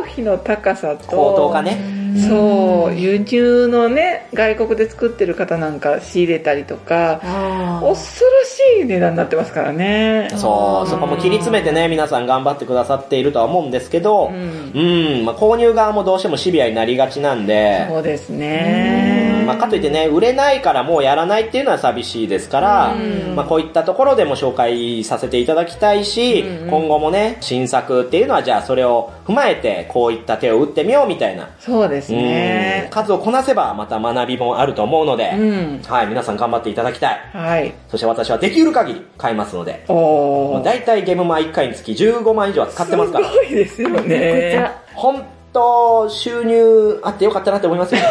[0.01, 2.05] 料費の高さと、高騰がね。
[2.15, 10.29] そう、輸入のね、外国で作ってる方なんか仕入れたりとか、あ恐ろしい値段になってますからね。
[10.31, 19.35] そう、そこも切り詰めてね、皆さん頑張ってくださっているとは思うんですけど、んうん、まあ購入側もどうしてもシビアになりがちなんで、そうですね。
[19.45, 22.95] まあ、かといってね、売れないからもうやらないっていうのは寂しいですから、
[23.35, 31.49] まあ、こういったところでも紹介させていただきたいし、今後もね、新作っていうのはじゃあそれを踏まえて、こういった手を打ってみようみたいな。
[31.59, 32.87] そうですうんね。
[32.91, 35.81] 数をこなせばまた学びもあると思うので、うん。
[35.83, 37.19] はい、皆さん頑張っていただきたい。
[37.33, 37.73] はい。
[37.89, 40.64] そして私はできる限り買いますので、おー。
[40.64, 43.30] だいたいゲームマ1回につき15万以上は使ってますから。
[43.30, 44.57] すごいですよね。
[44.57, 44.82] ゃ。
[44.94, 45.23] 本
[45.53, 48.02] 当収入あってよかったなって思いますよ。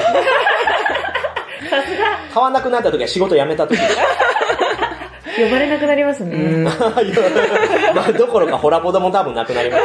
[2.33, 3.79] 買わなくなった時は仕事辞めた時。
[5.37, 6.37] 呼ばれなくなりますね。
[6.37, 6.65] うん。
[6.69, 6.73] ま
[8.07, 9.85] あ、どころかホラボドも多分なくなります。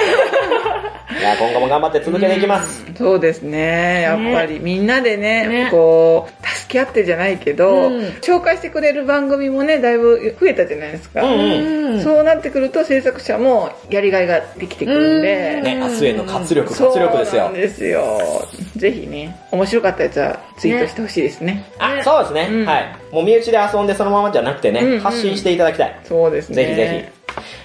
[1.20, 2.86] いや、今後も頑張って続けていきます。
[2.98, 4.02] そうですね。
[4.04, 11.24] やっぱりみんなでね、ねこう、助け合ってじゃないけど、うん紹介してくれる番組もね、だいぶ増えたじゃないですか。
[11.24, 11.94] うんうん。
[11.96, 12.04] うん。
[12.04, 17.54] そうなってくると制作者もやりがいができてくるんで、ね、明日への活力、そう活力ですよなん。
[17.54, 18.48] ですよ。
[18.76, 21.66] ぜひね、面白かったやつはツイートしてほしいですね。
[21.80, 22.96] あ、そうですね、うんはい。
[23.12, 26.00] もう身内で遊んでそのままじゃなくてね、うんうん発信していただきたい。
[26.04, 26.56] そうですね。
[26.56, 27.20] ぜひぜひ。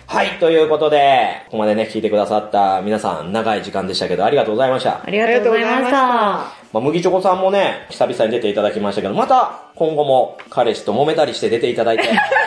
[0.07, 5.03] はい、ということで、ここまでね、聞いてくださった皆さん、長い時間でしたけど、ありがとうございました。
[5.05, 5.91] ありがとうございました。
[5.93, 12.05] まあ、麦チョコさんもね、久々に出ていただきましたけど、また、今後も彼氏と揉めたりして出ていただいて、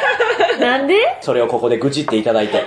[0.62, 0.96] なんで？
[1.22, 2.64] それをここで愚痴っていただいて、聞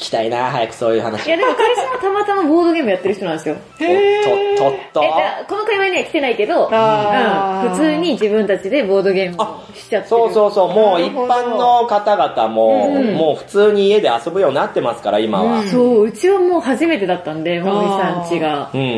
[0.00, 1.26] きたいな早くそういう話。
[1.26, 3.54] いやでも彼氏もたまたまボードゲームやってる人なんですよ。
[3.54, 10.08] おっと、とっとえ、じゃあこの会話には来てないけど、うん、普通に自分たちでボードゲームをしちゃってる。
[10.08, 15.62] そうそうそう、もう一般の方々も、うんもう普通に家で遊ぶようになってますから、今は。
[15.64, 18.70] そう、うちはもう初めてだったんで、もみさんちが。
[18.72, 18.90] うんうんう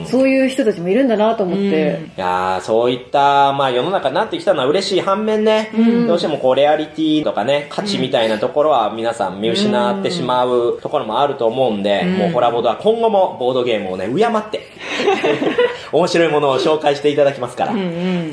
[0.00, 0.02] ん。
[0.02, 2.06] いそういう人たちもいるんだなと思って。
[2.16, 5.70] やーそういった、まあ世の中になってきたのは嬉しい反面ね、
[6.06, 14.60] どうしてもこうレアリティとかね、価値みたいなところは皆さん見失ってしまうところもあると思うんで、もうホラボードは今後もボードゲームをね、敬って、
[15.92, 17.74] 面白いものを紹介していただきますから、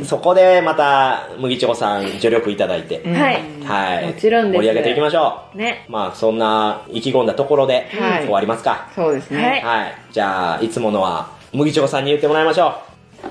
[0.03, 3.41] そこでまた、麦チョコさん助力いただいて、はい。
[3.65, 4.07] はい。
[4.07, 5.57] もちろんです盛り上げていきましょう。
[5.57, 5.85] ね。
[5.88, 8.88] まあそんな意気込んだところで、はい終わりますか。
[8.95, 9.41] そうですね。
[9.41, 9.95] はいはい。
[10.11, 12.73] じゃあ、いつものは、麦チョコさんに言ってもらいましょ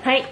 [0.02, 0.24] はい。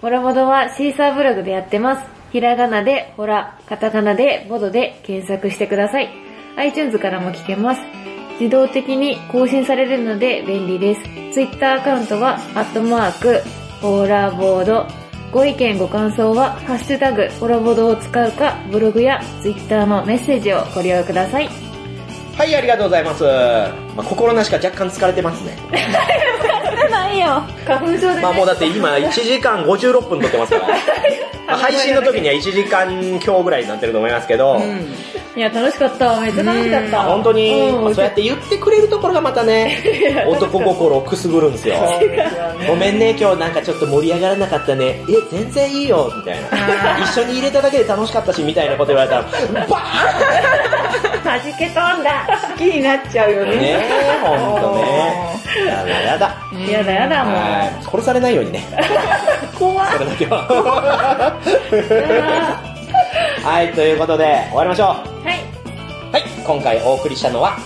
[0.00, 2.20] ホラボドはシーサーブログでやってます。
[2.32, 6.29] ひらがなで、ホラ、カタカナで、ボドで検索してください。
[6.60, 7.80] iTunes からも聞けます。
[8.38, 11.02] 自動的に更新されるので便利です。
[11.32, 13.42] Twitter アカウントは、アットマーク、
[13.80, 14.86] ホラボード。
[15.32, 21.46] ご意見ご感想は、ハッシュタグ、ホラボドを使うか、ブログや Twitter のメッセージをご利用ください。
[21.46, 21.50] う。
[22.36, 23.24] はい、ありがとうございます。
[23.24, 25.56] まあ、心なしか若干疲れてますね。
[26.90, 27.42] ないよ。
[27.66, 28.22] 花粉症で、ね。
[28.22, 30.76] まあもうだって今1時間56分撮ってますから。
[31.50, 34.60] まあ配信の時には1時間強ぐらいになってると思いますけど、
[35.36, 36.20] いや、楽しかった。
[36.20, 36.90] めっちゃ楽しかった。
[36.90, 39.78] まあ本当に、そうやって言ってくれるところがまたね、
[40.28, 41.76] 男心をくすぐるんですよ。
[42.66, 45.02] ごめんね、今日なんかちょっと盛り上がらなかったね。
[45.08, 46.98] え、全然いいよ、みたいな。
[47.04, 49.24] 一緒に入れただけで楽しかったし、みたいなこと言われたら、
[49.68, 49.82] バ
[51.38, 52.26] 弾け飛んだ。
[52.52, 53.62] 好きになっちゃうよーンねね。
[53.78, 55.20] え、ほんとね。
[55.66, 56.36] やだやだ。
[56.68, 57.34] やだやだもう。
[57.34, 57.84] はい。
[57.84, 58.66] 殺されないようにね。
[59.58, 61.39] 怖それだけは。
[63.42, 64.88] はい、ということで、終わりましょう。
[64.88, 64.94] は
[65.34, 65.38] い。
[66.12, 67.56] はい、今回お送りしたのは、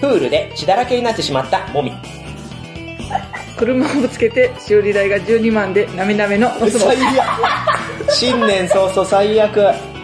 [0.00, 1.92] プールで血だらけになってしまったもみ。
[3.56, 8.12] 車をぶつけて修理代が12万でなめなめのノスモ最悪。
[8.12, 9.94] 新年早々最悪。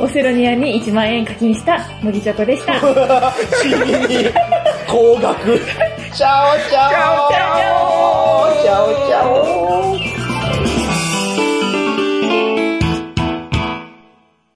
[0.00, 2.80] オセロニアに1万円課金した麦チョコでした。
[3.62, 4.30] 地味に
[4.88, 5.58] 高額。
[6.12, 9.61] チャオチャオチャオチャオチャオ